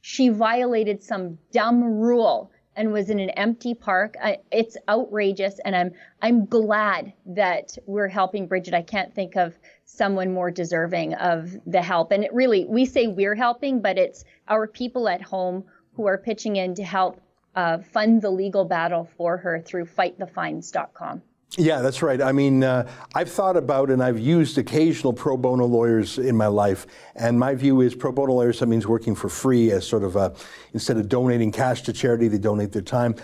she 0.00 0.28
violated 0.28 1.02
some 1.02 1.38
dumb 1.52 1.82
rule 1.82 2.50
and 2.76 2.92
was 2.92 3.10
in 3.10 3.20
an 3.20 3.30
empty 3.30 3.74
park. 3.74 4.16
I, 4.22 4.38
it's 4.50 4.76
outrageous, 4.88 5.58
and 5.64 5.76
I'm 5.76 5.92
I'm 6.22 6.46
glad 6.46 7.12
that 7.26 7.76
we're 7.86 8.08
helping 8.08 8.46
Bridget. 8.46 8.74
I 8.74 8.82
can't 8.82 9.14
think 9.14 9.36
of 9.36 9.56
someone 9.84 10.32
more 10.32 10.50
deserving 10.50 11.14
of 11.14 11.56
the 11.66 11.82
help. 11.82 12.10
And 12.12 12.24
it 12.24 12.32
really, 12.32 12.64
we 12.64 12.84
say 12.84 13.06
we're 13.06 13.34
helping, 13.34 13.80
but 13.80 13.98
it's 13.98 14.24
our 14.48 14.66
people 14.66 15.08
at 15.08 15.22
home 15.22 15.64
who 15.94 16.06
are 16.06 16.18
pitching 16.18 16.56
in 16.56 16.74
to 16.74 16.82
help 16.82 17.20
uh, 17.54 17.78
fund 17.78 18.22
the 18.22 18.30
legal 18.30 18.64
battle 18.64 19.08
for 19.16 19.36
her 19.36 19.60
through 19.60 19.86
fightthefines.com. 19.86 21.22
Yeah, 21.56 21.82
that's 21.82 22.02
right. 22.02 22.20
I 22.20 22.32
mean, 22.32 22.64
uh, 22.64 22.88
I've 23.14 23.30
thought 23.30 23.56
about 23.56 23.88
and 23.88 24.02
I've 24.02 24.18
used 24.18 24.58
occasional 24.58 25.12
pro 25.12 25.36
bono 25.36 25.66
lawyers 25.66 26.18
in 26.18 26.36
my 26.36 26.48
life, 26.48 26.84
and 27.14 27.38
my 27.38 27.54
view 27.54 27.80
is 27.80 27.94
pro 27.94 28.10
bono 28.10 28.32
lawyers 28.32 28.58
that 28.58 28.66
means 28.66 28.88
working 28.88 29.14
for 29.14 29.28
free 29.28 29.70
as 29.70 29.86
sort 29.86 30.02
of 30.02 30.16
a 30.16 30.34
instead 30.72 30.96
of 30.96 31.08
donating 31.08 31.52
cash 31.52 31.82
to 31.82 31.92
charity, 31.92 32.26
they 32.26 32.38
donate 32.38 32.72
their 32.72 32.82
time. 32.82 33.14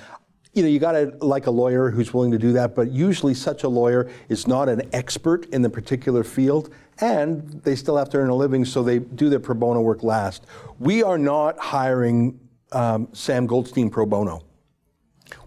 You 0.53 0.63
know, 0.63 0.69
you 0.69 0.79
got 0.79 0.93
to 0.93 1.13
like 1.21 1.49
a 1.49 1.51
lawyer 1.51 1.91
who's 1.91 2.15
willing 2.15 2.31
to 2.31 2.39
do 2.39 2.53
that, 2.53 2.77
but 2.77 2.93
usually 2.93 3.35
such 3.35 3.65
a 3.65 3.69
lawyer 3.69 4.09
is 4.29 4.47
not 4.47 4.69
an 4.69 4.83
expert 4.93 5.47
in 5.47 5.63
the 5.63 5.71
particular 5.71 6.23
field, 6.23 6.71
and 7.01 7.61
they 7.65 7.75
still 7.75 7.97
have 7.97 8.11
to 8.11 8.19
earn 8.19 8.31
a 8.31 8.35
living, 8.35 8.65
so 8.65 8.85
they 8.85 9.01
do 9.01 9.29
their 9.29 9.41
pro 9.41 9.57
bono 9.57 9.81
work 9.81 10.05
last. 10.05 10.47
We 10.79 11.03
are 11.03 11.19
not 11.19 11.59
hiring 11.59 12.39
um, 12.71 13.09
Sam 13.13 13.49
Goldstein 13.49 13.91
pro 13.91 14.07
bono. 14.07 14.43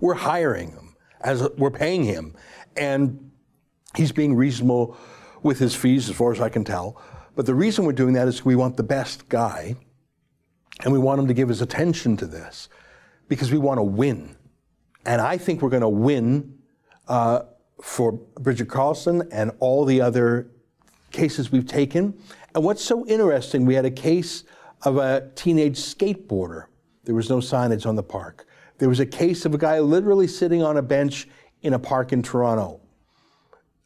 We're 0.02 0.16
hiring 0.16 0.72
him 0.72 0.96
as 1.22 1.48
we're 1.58 1.72
paying 1.72 2.04
him 2.04 2.36
and 2.78 3.32
he's 3.96 4.12
being 4.12 4.36
reasonable 4.36 4.98
with 5.42 5.60
his 5.60 5.76
fees, 5.76 6.10
as 6.10 6.16
far 6.16 6.32
as 6.32 6.40
I 6.40 6.50
can 6.50 6.64
tell. 6.64 7.02
But 7.36 7.46
the 7.46 7.56
reason 7.56 7.86
we're 7.86 7.94
doing 7.94 8.14
that 8.14 8.28
is 8.28 8.46
we 8.46 8.56
want 8.56 8.78
the 8.78 8.84
best 8.84 9.28
guy, 9.30 9.76
and 10.84 10.94
we 10.94 11.00
want 11.00 11.20
him 11.20 11.28
to 11.28 11.34
give 11.34 11.50
his 11.50 11.62
attention 11.62 12.18
to 12.18 12.26
this 12.26 12.70
because 13.28 13.52
we 13.52 13.58
want 13.58 13.78
to 13.78 13.84
win. 13.84 14.36
And 15.06 15.22
I 15.22 15.38
think 15.38 15.62
we're 15.62 15.70
going 15.70 15.82
to 15.82 15.90
win 15.90 16.58
uh, 17.08 17.42
for 17.82 18.14
Bridget 18.14 18.70
Carlson 18.70 19.28
and 19.32 19.52
all 19.60 19.86
the 19.86 20.02
other 20.02 20.50
cases 21.12 21.52
we've 21.52 21.68
taken. 21.68 22.18
And 22.56 22.64
what's 22.64 22.84
so 22.84 23.06
interesting, 23.08 23.66
we 23.66 23.76
had 23.76 23.86
a 23.86 23.92
case 23.92 24.44
of 24.84 24.98
a 24.98 25.30
teenage 25.36 25.78
skateboarder. 25.78 26.66
There 27.04 27.16
was 27.16 27.30
no 27.30 27.38
signage 27.38 27.86
on 27.86 27.96
the 27.96 28.04
park. 28.04 28.48
There 28.78 28.90
was 28.90 29.00
a 29.00 29.06
case 29.06 29.46
of 29.46 29.54
a 29.54 29.58
guy 29.58 29.80
literally 29.80 30.28
sitting 30.28 30.64
on 30.64 30.78
a 30.78 30.82
bench 30.82 31.28
in 31.64 31.74
a 31.74 31.80
park 31.80 32.14
in 32.14 32.22
Toronto. 32.22 32.80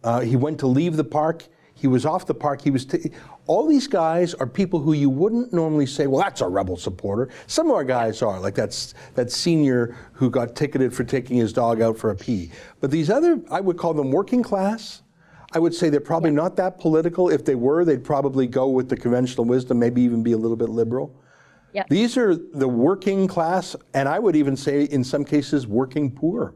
Uh, 0.04 0.20
he 0.20 0.36
went 0.36 0.60
to 0.60 0.68
leave 0.68 0.96
the 0.96 1.04
park. 1.04 1.48
He 1.74 1.88
was 1.88 2.06
off 2.06 2.26
the 2.26 2.34
park. 2.34 2.62
He 2.62 2.72
was. 2.72 2.86
T- 2.86 3.12
all 3.46 3.68
these 3.68 3.88
guys 3.88 4.34
are 4.34 4.48
people 4.48 4.80
who 4.80 4.94
you 4.94 5.10
wouldn't 5.10 5.54
normally 5.54 5.86
say, 5.86 6.08
"Well, 6.08 6.22
that's 6.22 6.42
a 6.42 6.48
rebel 6.48 6.76
supporter." 6.76 7.30
Some 7.46 7.70
of 7.70 7.76
our 7.76 7.84
guys 7.84 8.22
are, 8.22 8.40
like 8.40 8.56
that's 8.56 8.96
that 9.13 9.32
senior 9.32 9.96
who 10.13 10.30
got 10.30 10.56
ticketed 10.56 10.94
for 10.94 11.04
taking 11.04 11.38
his 11.38 11.54
dog 11.54 11.82
out 11.82 11.98
for 11.98 12.10
a 12.10 12.16
pee. 12.16 12.52
But 12.82 12.90
these 12.90 13.10
other, 13.10 13.40
I 13.52 13.62
would 13.62 13.78
call 13.78 13.94
them 13.94 14.12
working 14.12 14.42
class. 14.42 15.04
I 15.54 15.60
would 15.60 15.74
say 15.74 15.90
they're 15.90 16.00
probably 16.00 16.32
not 16.32 16.56
that 16.58 16.80
political. 16.80 17.30
If 17.30 17.46
they 17.46 17.56
were, 17.56 17.86
they'd 17.86 18.04
probably 18.04 18.48
go 18.48 18.68
with 18.68 18.90
the 18.90 18.98
conventional 18.98 19.46
wisdom, 19.46 19.80
maybe 19.80 20.02
even 20.02 20.24
be 20.24 20.34
a 20.34 20.38
little 20.38 20.58
bit 20.58 20.70
liberal. 20.70 21.16
Yep. 21.74 21.90
These 21.90 22.18
are 22.18 22.36
the 22.36 22.68
working 22.68 23.28
class, 23.28 23.76
and 23.94 24.10
I 24.10 24.20
would 24.20 24.36
even 24.36 24.58
say, 24.58 24.84
in 24.84 25.04
some 25.04 25.24
cases, 25.24 25.68
working 25.68 26.10
poor. 26.12 26.54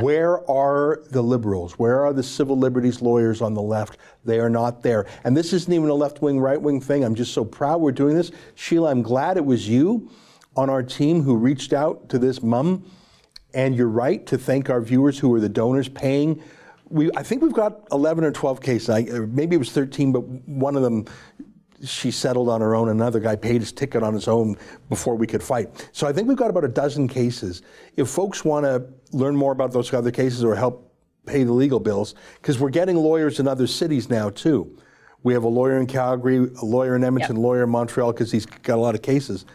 Where 0.00 0.48
are 0.50 1.02
the 1.10 1.22
liberals? 1.22 1.78
Where 1.78 2.04
are 2.04 2.12
the 2.12 2.22
civil 2.22 2.56
liberties 2.56 3.02
lawyers 3.02 3.42
on 3.42 3.54
the 3.54 3.62
left? 3.62 3.98
They 4.24 4.38
are 4.38 4.50
not 4.50 4.82
there. 4.82 5.06
And 5.24 5.36
this 5.36 5.52
isn't 5.52 5.72
even 5.72 5.88
a 5.88 5.94
left 5.94 6.22
wing, 6.22 6.40
right 6.40 6.60
wing 6.60 6.80
thing. 6.80 7.04
I'm 7.04 7.14
just 7.14 7.34
so 7.34 7.44
proud 7.44 7.80
we're 7.80 7.92
doing 7.92 8.16
this. 8.16 8.30
Sheila, 8.54 8.90
I'm 8.90 9.02
glad 9.02 9.36
it 9.36 9.44
was 9.44 9.68
you 9.68 10.10
on 10.56 10.70
our 10.70 10.82
team 10.82 11.22
who 11.22 11.36
reached 11.36 11.72
out 11.72 12.08
to 12.10 12.18
this 12.18 12.42
mum. 12.42 12.84
And 13.54 13.74
you're 13.76 13.88
right 13.88 14.24
to 14.26 14.38
thank 14.38 14.70
our 14.70 14.80
viewers 14.80 15.18
who 15.18 15.34
are 15.34 15.40
the 15.40 15.48
donors 15.48 15.88
paying. 15.88 16.42
We, 16.88 17.10
I 17.16 17.22
think 17.22 17.42
we've 17.42 17.52
got 17.52 17.86
11 17.90 18.24
or 18.24 18.32
12 18.32 18.60
cases. 18.60 18.88
I, 18.88 19.02
maybe 19.02 19.56
it 19.56 19.58
was 19.58 19.72
13, 19.72 20.12
but 20.12 20.20
one 20.20 20.76
of 20.76 20.82
them 20.82 21.06
she 21.84 22.10
settled 22.10 22.48
on 22.48 22.60
her 22.60 22.74
own. 22.74 22.88
Another 22.88 23.20
guy 23.20 23.36
paid 23.36 23.60
his 23.60 23.72
ticket 23.72 24.02
on 24.02 24.14
his 24.14 24.28
own 24.28 24.56
before 24.88 25.16
we 25.16 25.26
could 25.26 25.42
fight. 25.42 25.88
So 25.92 26.06
I 26.06 26.12
think 26.12 26.28
we've 26.28 26.36
got 26.36 26.50
about 26.50 26.64
a 26.64 26.68
dozen 26.68 27.08
cases. 27.08 27.62
If 27.96 28.08
folks 28.08 28.44
want 28.44 28.64
to 28.64 28.84
learn 29.12 29.36
more 29.36 29.52
about 29.52 29.72
those 29.72 29.92
other 29.92 30.10
cases 30.10 30.44
or 30.44 30.54
help 30.54 30.92
pay 31.26 31.44
the 31.44 31.52
legal 31.52 31.80
bills, 31.80 32.14
because 32.40 32.58
we're 32.58 32.70
getting 32.70 32.96
lawyers 32.96 33.40
in 33.40 33.48
other 33.48 33.66
cities 33.66 34.08
now 34.08 34.30
too. 34.30 34.76
We 35.22 35.34
have 35.34 35.44
a 35.44 35.48
lawyer 35.48 35.78
in 35.78 35.86
Calgary, 35.86 36.50
a 36.60 36.64
lawyer 36.64 36.96
in 36.96 37.04
Edmonton, 37.04 37.36
yep. 37.36 37.38
a 37.38 37.46
lawyer 37.46 37.62
in 37.62 37.70
Montreal, 37.70 38.12
because 38.12 38.32
he's 38.32 38.44
got 38.44 38.76
a 38.76 38.80
lot 38.80 38.96
of 38.96 39.02
cases. 39.02 39.46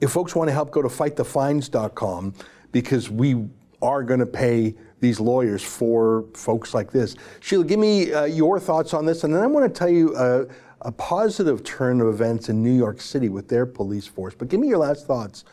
If 0.00 0.10
folks 0.10 0.34
want 0.34 0.48
to 0.48 0.52
help, 0.52 0.72
go 0.72 0.82
to 0.82 0.88
fightthefines.com 0.88 2.34
because 2.72 3.08
we 3.08 3.46
are 3.80 4.02
going 4.02 4.18
to 4.18 4.26
pay 4.26 4.74
these 4.98 5.20
lawyers 5.20 5.62
for 5.62 6.24
folks 6.34 6.74
like 6.74 6.90
this. 6.90 7.16
Sheila, 7.40 7.64
give 7.64 7.78
me 7.78 8.12
uh, 8.12 8.24
your 8.24 8.58
thoughts 8.58 8.94
on 8.94 9.04
this, 9.04 9.24
and 9.24 9.34
then 9.34 9.42
I 9.42 9.46
want 9.46 9.72
to 9.72 9.78
tell 9.78 9.88
you 9.88 10.14
uh, 10.14 10.46
a 10.84 10.92
positive 10.92 11.64
turn 11.64 12.00
of 12.00 12.08
events 12.08 12.48
in 12.48 12.62
New 12.62 12.72
York 12.72 13.00
City 13.00 13.28
with 13.28 13.48
their 13.48 13.66
police 13.66 14.06
force. 14.06 14.34
But 14.34 14.48
give 14.48 14.60
me 14.60 14.68
your 14.68 14.78
last 14.78 15.06
thoughts 15.06 15.44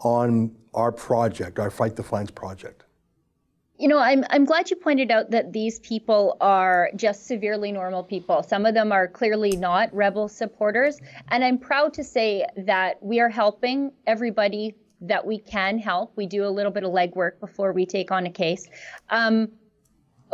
on 0.00 0.54
our 0.74 0.92
project, 0.92 1.58
our 1.58 1.70
Fight 1.70 1.96
the 1.96 2.02
Fines 2.02 2.30
project. 2.30 2.84
You 3.78 3.86
know, 3.86 3.98
I'm 3.98 4.24
I'm 4.30 4.44
glad 4.44 4.70
you 4.70 4.76
pointed 4.76 5.12
out 5.12 5.30
that 5.30 5.52
these 5.52 5.78
people 5.80 6.36
are 6.40 6.90
just 6.96 7.26
severely 7.26 7.70
normal 7.70 8.02
people. 8.02 8.42
Some 8.42 8.66
of 8.66 8.74
them 8.74 8.90
are 8.90 9.06
clearly 9.06 9.52
not 9.52 9.94
rebel 9.94 10.26
supporters, 10.26 10.98
and 11.28 11.44
I'm 11.44 11.58
proud 11.58 11.94
to 11.94 12.02
say 12.02 12.44
that 12.56 13.00
we 13.00 13.20
are 13.20 13.28
helping 13.28 13.92
everybody 14.04 14.74
that 15.02 15.24
we 15.24 15.38
can 15.38 15.78
help. 15.78 16.12
We 16.16 16.26
do 16.26 16.44
a 16.44 16.50
little 16.50 16.72
bit 16.72 16.82
of 16.82 16.90
legwork 16.90 17.38
before 17.38 17.72
we 17.72 17.86
take 17.86 18.10
on 18.10 18.26
a 18.26 18.30
case. 18.30 18.68
Um, 19.10 19.52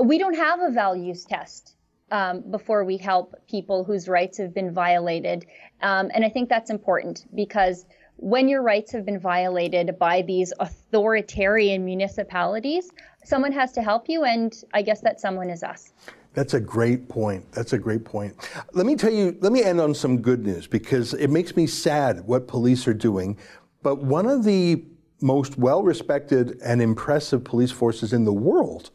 we 0.03 0.17
don't 0.17 0.37
have 0.37 0.61
a 0.61 0.71
values 0.71 1.27
test 1.27 1.74
um, 2.11 2.43
before 2.51 2.85
we 2.85 2.97
help 2.97 3.35
people 3.49 3.85
whose 3.85 4.09
rights 4.09 4.39
have 4.39 4.55
been 4.55 4.73
violated. 4.73 5.47
Um, 5.83 6.11
and 6.15 6.25
I 6.25 6.29
think 6.29 6.49
that's 6.49 6.71
important 6.71 7.27
because 7.35 7.87
when 8.17 8.49
your 8.49 8.63
rights 8.63 8.93
have 8.93 9.05
been 9.05 9.19
violated 9.19 9.99
by 9.99 10.23
these 10.23 10.53
authoritarian 10.61 11.85
municipalities, 11.85 12.91
someone 13.25 13.53
has 13.53 13.73
to 13.73 13.83
help 13.83 14.09
you, 14.09 14.25
and 14.25 14.55
I 14.73 14.83
guess 14.83 15.01
that 15.01 15.21
someone 15.21 15.51
is 15.51 15.63
us. 15.63 15.93
That's 16.35 16.55
a 16.55 16.61
great 16.61 17.09
point. 17.09 17.51
That's 17.53 17.73
a 17.73 17.79
great 17.79 18.05
point. 18.05 18.35
Let 18.73 18.87
me 18.87 18.97
tell 18.97 19.13
you, 19.13 19.37
let 19.41 19.53
me 19.53 19.63
end 19.63 19.81
on 19.81 19.95
some 19.95 20.21
good 20.21 20.45
news 20.45 20.67
because 20.67 21.15
it 21.15 21.29
makes 21.29 21.57
me 21.57 21.67
sad 21.67 22.21
what 22.27 22.49
police 22.49 22.87
are 22.89 22.95
doing 22.95 23.37
but 23.85 24.03
one 24.03 24.27
of 24.27 24.43
the 24.43 24.83
most 25.21 25.57
well 25.59 25.85
respected 25.85 26.59
and 26.65 26.83
impressive 26.83 27.45
police 27.45 27.71
forces 27.71 28.13
in 28.13 28.25
the 28.25 28.33
world, 28.33 28.91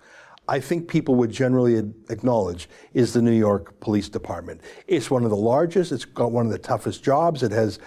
I 0.50 0.60
think 0.60 0.88
people 0.88 1.14
would 1.16 1.30
generally 1.30 1.78
acknowledge, 2.10 2.70
is 2.96 3.14
the 3.14 3.22
New 3.22 3.38
York 3.38 3.80
Police 3.82 4.10
Department. 4.10 4.62
It's 4.88 5.12
one 5.12 5.24
of 5.24 5.30
the 5.30 5.36
largest, 5.36 5.92
it's 5.92 6.06
got 6.06 6.32
one 6.32 6.48
of 6.48 6.52
the 6.52 6.58
toughest 6.58 7.04
jobs, 7.04 7.44
it 7.44 7.52
has 7.52 7.78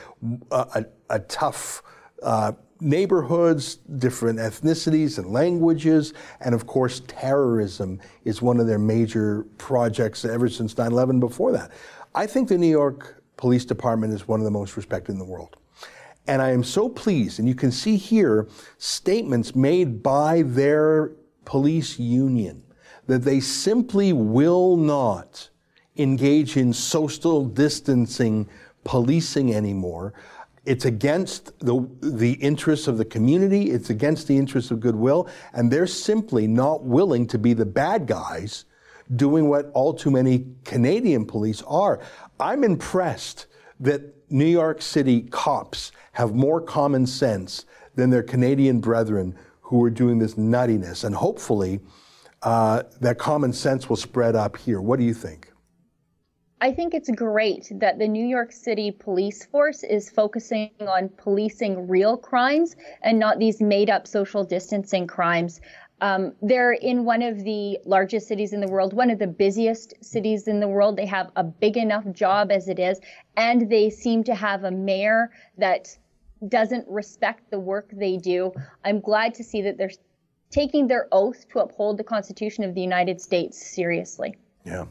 a, 0.53 0.57
a, 0.77 0.85
a 1.11 1.19
tough 1.19 1.83
uh, 2.23 2.53
neighborhoods, 2.81 3.77
different 3.99 4.39
ethnicities 4.39 5.19
and 5.19 5.33
languages, 5.33 6.15
and 6.41 6.55
of 6.55 6.69
course, 6.69 7.03
terrorism 7.09 7.99
is 8.25 8.41
one 8.41 8.61
of 8.61 8.69
their 8.69 8.79
major 8.79 9.45
projects 9.59 10.25
ever 10.25 10.49
since 10.49 10.79
9 10.79 10.93
11 10.93 11.19
before 11.19 11.51
that. 11.51 11.73
I 12.15 12.29
think 12.29 12.49
the 12.49 12.59
New 12.59 12.71
York 12.71 13.25
Police 13.39 13.65
Department 13.65 14.15
is 14.15 14.29
one 14.29 14.39
of 14.39 14.45
the 14.45 14.53
most 14.53 14.77
respected 14.77 15.11
in 15.11 15.19
the 15.19 15.25
world. 15.25 15.57
And 16.29 16.41
I 16.41 16.51
am 16.51 16.63
so 16.63 16.89
pleased, 16.89 17.41
and 17.41 17.49
you 17.49 17.57
can 17.57 17.73
see 17.73 17.97
here 17.97 18.47
statements 18.79 19.57
made 19.57 20.01
by 20.01 20.43
their 20.43 21.11
police 21.45 21.99
union 21.99 22.63
that 23.07 23.23
they 23.23 23.41
simply 23.41 24.13
will 24.13 24.77
not 24.77 25.49
engage 25.97 26.57
in 26.57 26.73
social 26.73 27.45
distancing 27.45 28.49
policing 28.85 29.55
anymore. 29.55 30.15
It's 30.65 30.85
against 30.85 31.59
the, 31.59 31.89
the 32.01 32.33
interests 32.35 32.87
of 32.87 32.97
the 32.97 33.05
community, 33.05 33.71
it's 33.71 33.91
against 33.91 34.29
the 34.29 34.37
interests 34.37 34.71
of 34.71 34.81
goodwill, 34.81 35.29
and 35.53 35.71
they're 35.71 35.87
simply 35.87 36.47
not 36.47 36.85
willing 36.85 37.27
to 37.29 37.39
be 37.39 37.53
the 37.53 37.67
bad 37.67 38.07
guys 38.07 38.65
doing 39.17 39.49
what 39.49 39.71
all 39.75 39.93
too 39.93 40.11
many 40.11 40.47
Canadian 40.65 41.27
police 41.27 41.63
are. 41.67 42.01
I'm 42.39 42.65
impressed 42.65 43.47
that 43.81 44.03
New 44.31 44.47
York 44.47 44.81
City 44.81 45.23
cops 45.23 45.93
have 46.13 46.35
more 46.35 46.61
common 46.61 47.07
sense 47.07 47.67
than 47.95 48.11
their 48.11 48.23
Canadian 48.23 48.81
brethren 48.81 49.37
who 49.73 49.83
are 49.83 49.89
doing 49.89 50.19
this 50.19 50.35
nuttiness. 50.35 51.03
And 51.03 51.15
hopefully, 51.15 51.81
uh, 52.43 52.83
that 53.01 53.17
common 53.17 53.55
sense 53.55 53.89
will 53.89 53.97
spread 53.97 54.37
up 54.37 54.59
here. 54.59 54.83
What 54.83 54.99
do 54.99 55.05
you 55.07 55.15
think? 55.15 55.51
I 56.61 56.73
think 56.73 56.93
it's 56.93 57.11
great 57.11 57.73
that 57.77 57.99
the 57.99 58.07
New 58.07 58.27
York 58.27 58.53
City 58.53 58.91
police 58.91 59.47
force 59.47 59.83
is 59.83 60.11
focusing 60.11 60.71
on 60.87 61.09
policing 61.17 61.89
real 61.89 62.19
crimes 62.19 62.77
and 63.03 63.19
not 63.19 63.39
these 63.39 63.63
made 63.63 63.89
up 63.89 64.07
social 64.07 64.45
distancing 64.45 65.07
crimes. 65.07 65.63
Um, 66.03 66.35
they're 66.43 66.75
in 66.75 67.07
one 67.07 67.23
of 67.23 67.43
the 67.43 67.79
largest 67.87 68.29
cities 68.29 68.53
in 68.53 68.61
the 68.61 68.69
world, 68.69 68.93
one 68.93 69.09
of 69.09 69.19
the 69.19 69.27
busiest 69.27 69.95
cities 70.05 70.49
in 70.49 70.61
the 70.61 70.69
world. 70.69 70.99
They 70.99 71.07
have 71.07 71.31
a 71.37 71.45
big 71.45 71.79
enough 71.79 72.05
job 72.13 72.53
as 72.53 72.69
it 72.69 72.79
is, 72.79 73.01
and 73.39 73.71
they 73.71 73.89
seem 73.89 74.23
to 74.25 74.35
have 74.35 74.65
a 74.65 74.71
mayor 74.71 75.31
that 75.57 75.97
doesn't 76.49 76.87
respect 76.89 77.51
the 77.51 77.59
work 77.59 77.91
they 77.93 78.17
do. 78.17 78.53
I'm 78.85 79.01
glad 79.01 79.35
to 79.35 79.45
see 79.45 79.63
that 79.63 79.79
they're 79.79 79.91
taking 80.51 80.87
their 80.87 81.09
oath 81.13 81.49
to 81.49 81.61
uphold 81.61 81.99
the 81.99 82.05
Constitution 82.05 82.65
of 82.65 82.75
the 82.75 82.81
United 82.81 83.21
States 83.21 83.65
seriously. 83.65 84.37
Yeah. 84.65 84.87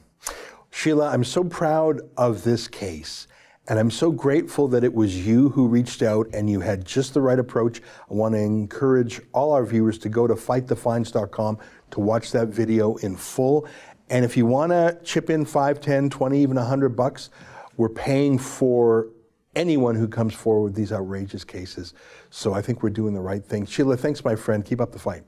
Sheila, 0.71 1.09
I'm 1.09 1.23
so 1.23 1.43
proud 1.43 2.01
of 2.17 2.43
this 2.43 2.67
case. 2.67 3.27
And 3.67 3.77
I'm 3.77 3.91
so 3.91 4.11
grateful 4.11 4.67
that 4.69 4.83
it 4.83 4.93
was 4.93 5.25
you 5.25 5.49
who 5.49 5.67
reached 5.67 6.01
out 6.01 6.27
and 6.33 6.49
you 6.49 6.59
had 6.61 6.83
just 6.83 7.13
the 7.13 7.21
right 7.21 7.37
approach. 7.37 7.81
I 8.09 8.13
want 8.13 8.33
to 8.33 8.39
encourage 8.39 9.21
all 9.33 9.51
our 9.51 9.65
viewers 9.65 9.99
to 9.99 10.09
go 10.09 10.25
to 10.25 10.33
fightthefines.com 10.33 11.59
to 11.91 11.99
watch 11.99 12.31
that 12.31 12.47
video 12.47 12.95
in 12.97 13.15
full. 13.15 13.67
And 14.09 14.25
if 14.25 14.35
you 14.35 14.45
want 14.45 14.71
to 14.71 14.97
chip 15.03 15.29
in 15.29 15.45
5, 15.45 15.79
10, 15.79 16.09
20, 16.09 16.41
even 16.41 16.55
100 16.57 16.89
bucks, 16.89 17.29
we're 17.77 17.89
paying 17.89 18.39
for 18.39 19.07
anyone 19.55 19.95
who 19.95 20.07
comes 20.07 20.33
forward 20.33 20.63
with 20.63 20.75
these 20.75 20.91
outrageous 20.91 21.43
cases. 21.43 21.93
So 22.29 22.53
I 22.53 22.61
think 22.61 22.83
we're 22.83 22.89
doing 22.89 23.13
the 23.13 23.21
right 23.21 23.43
thing. 23.43 23.65
Sheila, 23.65 23.97
thanks, 23.97 24.23
my 24.23 24.35
friend. 24.35 24.63
Keep 24.63 24.81
up 24.81 24.91
the 24.91 24.99
fight. 24.99 25.23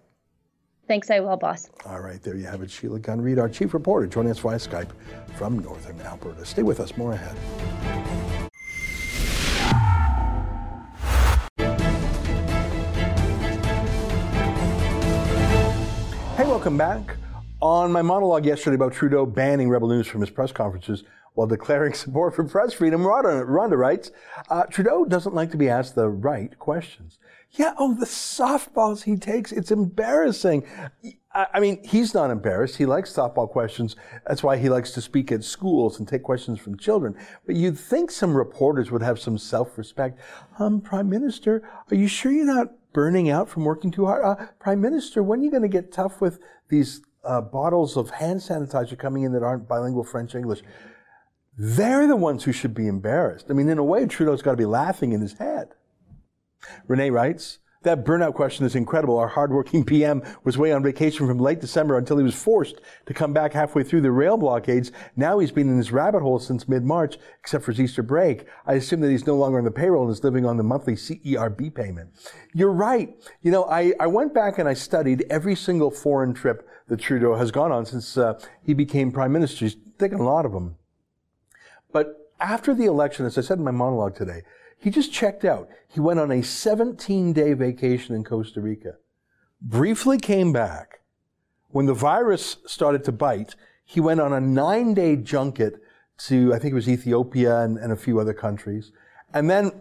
Thanks, 0.88 1.10
I 1.10 1.22
will, 1.22 1.38
boss. 1.38 1.70
All 1.86 2.02
right, 2.02 2.22
there 2.22 2.36
you 2.36 2.46
have 2.46 2.62
it. 2.62 2.70
Sheila 2.70 3.00
Gunn 3.00 3.22
Reid, 3.22 3.40
our 3.40 3.48
chief 3.48 3.74
reporter, 3.74 4.06
joining 4.06 4.32
us 4.32 4.40
via 4.40 4.58
Skype 4.58 4.92
from 5.36 5.60
Northern 5.60 6.00
Alberta. 6.02 6.46
Stay 6.46 6.64
with 6.64 6.80
us, 6.82 6.98
more 6.98 7.14
ahead. 7.14 7.38
Hey, 16.36 16.46
welcome 16.46 16.78
back. 16.78 17.16
On 17.62 17.90
my 17.90 18.02
monologue 18.02 18.46
yesterday 18.46 18.76
about 18.76 18.92
Trudeau 18.92 19.26
banning 19.26 19.70
Rebel 19.70 19.88
News 19.88 20.06
from 20.06 20.20
his 20.20 20.30
press 20.30 20.52
conferences 20.52 21.06
while 21.34 21.48
declaring 21.48 21.94
support 21.94 22.36
for 22.36 22.44
press 22.44 22.74
freedom, 22.74 23.02
Rhonda, 23.02 23.46
Rhonda 23.48 23.78
writes, 23.78 24.12
uh, 24.50 24.64
Trudeau 24.64 25.06
doesn't 25.06 25.36
like 25.36 25.52
to 25.52 25.58
be 25.58 25.70
asked 25.70 25.96
the 25.96 26.10
right 26.10 26.58
questions. 26.60 27.20
Yeah, 27.52 27.74
oh, 27.78 27.94
the 27.94 28.08
softballs 28.08 29.04
he 29.04 29.16
takes, 29.16 29.52
it's 29.52 29.70
embarrassing. 29.70 30.66
I 31.36 31.60
mean, 31.60 31.84
he's 31.84 32.14
not 32.14 32.30
embarrassed. 32.30 32.78
He 32.78 32.86
likes 32.86 33.12
softball 33.12 33.50
questions. 33.50 33.96
That's 34.28 34.44
why 34.44 34.58
he 34.58 34.70
likes 34.70 34.92
to 34.92 35.02
speak 35.02 35.32
at 35.32 35.44
schools 35.44 35.98
and 35.98 36.08
take 36.08 36.22
questions 36.22 36.60
from 36.60 36.78
children. 36.78 37.16
But 37.46 37.56
you'd 37.56 37.78
think 37.78 38.12
some 38.12 38.36
reporters 38.36 38.92
would 38.92 39.02
have 39.02 39.20
some 39.20 39.40
self-respect. 39.40 40.20
Um, 40.60 40.80
Prime 40.80 41.10
Minister, 41.10 41.68
are 41.90 41.96
you 41.96 42.08
sure 42.08 42.32
you're 42.32 42.46
not 42.46 42.74
burning 42.94 43.32
out 43.32 43.50
from 43.50 43.66
working 43.66 43.90
too 43.90 44.06
hard? 44.06 44.24
Uh, 44.24 44.46
Prime 44.60 44.80
Minister, 44.80 45.24
when 45.24 45.40
are 45.40 45.44
you 45.44 45.52
going 45.52 45.64
to 45.64 45.68
get 45.68 45.92
tough 45.92 46.22
with 46.22 46.40
these 46.70 47.02
uh, 47.24 47.42
bottles 47.42 47.98
of 47.98 48.12
hand 48.12 48.40
sanitizer 48.40 48.98
coming 48.98 49.24
in 49.24 49.32
that 49.34 49.42
aren't 49.42 49.68
bilingual 49.68 50.04
French 50.04 50.36
English? 50.36 50.62
They're 51.58 52.08
the 52.08 52.16
ones 52.16 52.44
who 52.44 52.52
should 52.52 52.74
be 52.74 52.88
embarrassed. 52.88 53.48
I 53.50 53.54
mean, 53.54 53.70
in 53.70 53.78
a 53.78 53.84
way, 53.84 54.06
Trudeau's 54.06 54.42
got 54.42 54.52
to 54.52 54.58
be 54.58 54.66
laughing 54.66 55.12
in 55.12 55.22
his 55.22 55.34
head. 55.34 55.70
Renee 56.88 57.10
writes, 57.10 57.60
that 57.84 58.06
burnout 58.06 58.34
question 58.34 58.66
is 58.66 58.76
incredible. 58.76 59.18
Our 59.18 59.28
hardworking 59.28 59.84
PM 59.84 60.24
was 60.46 60.56
away 60.56 60.72
on 60.72 60.84
vacation 60.84 61.28
from 61.28 61.38
late 61.38 61.60
December 61.60 61.98
until 61.98 62.18
he 62.18 62.24
was 62.24 62.34
forced 62.34 62.80
to 63.06 63.14
come 63.14 63.34
back 63.34 63.54
halfway 63.54 63.84
through 63.84 64.02
the 64.02 64.12
rail 64.12 64.38
blockades. 64.38 64.92
Now 65.18 65.40
he's 65.40 65.52
been 65.52 65.70
in 65.70 65.78
his 65.78 65.92
rabbit 65.92 66.22
hole 66.22 66.40
since 66.40 66.68
mid-March, 66.68 67.18
except 67.42 67.66
for 67.66 67.72
his 67.72 67.82
Easter 67.82 68.02
break. 68.02 68.46
I 68.66 68.76
assume 68.76 69.02
that 69.02 69.12
he's 69.12 69.28
no 69.28 69.36
longer 69.36 69.58
on 69.58 69.66
the 69.66 69.72
payroll 69.72 70.04
and 70.04 70.12
is 70.12 70.24
living 70.24 70.46
on 70.46 70.58
the 70.58 70.64
monthly 70.64 70.96
CERB 70.96 71.76
payment. 71.76 72.12
You're 72.54 72.72
right. 72.72 73.14
You 73.42 73.52
know, 73.52 73.66
I, 73.66 73.94
I 74.00 74.08
went 74.08 74.34
back 74.34 74.58
and 74.58 74.70
I 74.70 74.74
studied 74.74 75.26
every 75.30 75.56
single 75.56 75.92
foreign 75.92 76.34
trip 76.34 76.68
that 76.88 77.02
Trudeau 77.02 77.36
has 77.36 77.52
gone 77.52 77.72
on 77.72 77.86
since 77.86 78.18
uh, 78.18 78.40
he 78.64 78.74
became 78.74 79.12
prime 79.12 79.34
minister. 79.34 79.66
He's 79.66 79.76
taken 80.00 80.20
a 80.20 80.24
lot 80.24 80.46
of 80.46 80.54
them. 80.54 80.78
But 81.94 82.32
after 82.42 82.74
the 82.74 82.86
election, 82.86 83.26
as 83.26 83.38
I 83.38 83.42
said 83.42 83.60
in 83.60 83.64
my 83.64 83.72
monologue 83.72 84.16
today, 84.16 84.42
he 84.78 84.90
just 84.90 85.14
checked 85.14 85.46
out. 85.46 85.70
He 85.88 86.02
went 86.02 86.20
on 86.20 86.30
a 86.32 86.44
17 86.44 87.32
day 87.32 87.54
vacation 87.54 88.14
in 88.16 88.26
Costa 88.26 88.60
Rica, 88.60 88.96
briefly 89.62 90.18
came 90.18 90.52
back. 90.52 91.00
When 91.70 91.86
the 91.86 91.94
virus 91.94 92.58
started 92.66 93.06
to 93.06 93.14
bite, 93.14 93.56
he 93.86 94.02
went 94.02 94.20
on 94.20 94.34
a 94.34 94.42
nine 94.42 94.94
day 94.94 95.16
junket 95.16 95.82
to, 96.28 96.54
I 96.54 96.60
think 96.60 96.74
it 96.74 96.76
was 96.76 96.90
Ethiopia 96.90 97.62
and, 97.62 97.78
and 97.78 97.94
a 97.94 97.96
few 97.96 98.20
other 98.20 98.34
countries. 98.34 98.92
And 99.34 99.50
then 99.50 99.72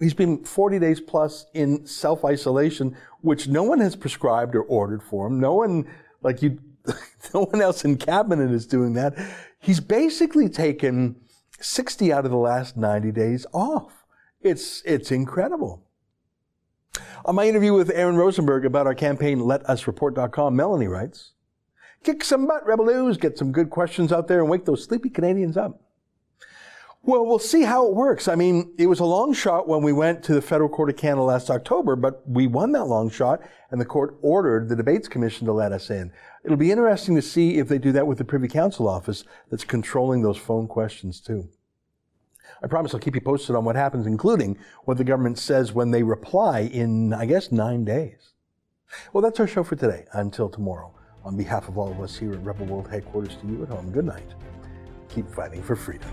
he's 0.00 0.14
been 0.14 0.44
40 0.44 0.78
days 0.78 1.00
plus 1.00 1.46
in 1.54 1.86
self 1.86 2.24
isolation, 2.24 2.96
which 3.20 3.48
no 3.48 3.62
one 3.62 3.80
has 3.80 3.94
prescribed 3.96 4.54
or 4.54 4.62
ordered 4.62 5.02
for 5.02 5.26
him. 5.26 5.38
No 5.40 5.54
one, 5.54 5.86
like 6.22 6.42
you, 6.42 6.58
no 7.34 7.44
one 7.44 7.60
else 7.60 7.84
in 7.84 7.96
cabinet 7.96 8.50
is 8.50 8.66
doing 8.66 8.94
that. 8.94 9.14
He's 9.60 9.80
basically 9.80 10.48
taken 10.48 11.16
60 11.60 12.12
out 12.12 12.24
of 12.24 12.30
the 12.30 12.36
last 12.36 12.76
90 12.76 13.12
days 13.12 13.46
off. 13.52 14.06
It's, 14.40 14.82
it's 14.84 15.10
incredible. 15.10 15.82
On 17.24 17.34
my 17.34 17.46
interview 17.46 17.74
with 17.74 17.90
Aaron 17.90 18.16
Rosenberg 18.16 18.64
about 18.64 18.86
our 18.86 18.94
campaign, 18.94 19.40
letusreport.com, 19.40 20.56
Melanie 20.56 20.86
writes, 20.86 21.32
Kick 22.04 22.22
some 22.22 22.46
butt, 22.46 22.64
Rebel 22.66 22.86
News, 22.86 23.16
get 23.16 23.36
some 23.36 23.52
good 23.52 23.70
questions 23.70 24.12
out 24.12 24.28
there 24.28 24.40
and 24.40 24.48
wake 24.48 24.64
those 24.64 24.84
sleepy 24.84 25.10
Canadians 25.10 25.56
up. 25.56 25.80
Well, 27.08 27.24
we'll 27.24 27.38
see 27.38 27.62
how 27.62 27.86
it 27.86 27.94
works. 27.94 28.28
I 28.28 28.34
mean, 28.34 28.74
it 28.76 28.86
was 28.86 29.00
a 29.00 29.04
long 29.06 29.32
shot 29.32 29.66
when 29.66 29.80
we 29.80 29.94
went 29.94 30.22
to 30.24 30.34
the 30.34 30.42
Federal 30.42 30.68
Court 30.68 30.90
of 30.90 30.98
Canada 30.98 31.22
last 31.22 31.48
October, 31.48 31.96
but 31.96 32.20
we 32.28 32.46
won 32.46 32.72
that 32.72 32.84
long 32.84 33.08
shot 33.08 33.40
and 33.70 33.80
the 33.80 33.86
court 33.86 34.18
ordered 34.20 34.68
the 34.68 34.76
Debates 34.76 35.08
Commission 35.08 35.46
to 35.46 35.54
let 35.54 35.72
us 35.72 35.88
in. 35.88 36.12
It'll 36.44 36.58
be 36.58 36.70
interesting 36.70 37.14
to 37.14 37.22
see 37.22 37.56
if 37.56 37.66
they 37.66 37.78
do 37.78 37.92
that 37.92 38.06
with 38.06 38.18
the 38.18 38.26
Privy 38.26 38.46
Council 38.46 38.86
office 38.86 39.24
that's 39.48 39.64
controlling 39.64 40.20
those 40.20 40.36
phone 40.36 40.68
questions 40.68 41.18
too. 41.18 41.48
I 42.62 42.66
promise 42.66 42.92
I'll 42.92 43.00
keep 43.00 43.14
you 43.14 43.22
posted 43.22 43.56
on 43.56 43.64
what 43.64 43.74
happens, 43.74 44.06
including 44.06 44.58
what 44.84 44.98
the 44.98 45.04
government 45.04 45.38
says 45.38 45.72
when 45.72 45.90
they 45.90 46.02
reply 46.02 46.68
in, 46.70 47.14
I 47.14 47.24
guess, 47.24 47.50
nine 47.50 47.86
days. 47.86 48.34
Well, 49.14 49.22
that's 49.22 49.40
our 49.40 49.46
show 49.46 49.64
for 49.64 49.76
today. 49.76 50.04
Until 50.12 50.50
tomorrow, 50.50 50.94
on 51.24 51.38
behalf 51.38 51.68
of 51.68 51.78
all 51.78 51.90
of 51.90 52.02
us 52.02 52.18
here 52.18 52.34
at 52.34 52.44
Rebel 52.44 52.66
World 52.66 52.90
headquarters 52.90 53.36
to 53.36 53.46
you 53.46 53.62
at 53.62 53.70
home, 53.70 53.90
good 53.92 54.04
night. 54.04 54.34
Keep 55.08 55.30
fighting 55.30 55.62
for 55.62 55.74
freedom. 55.74 56.10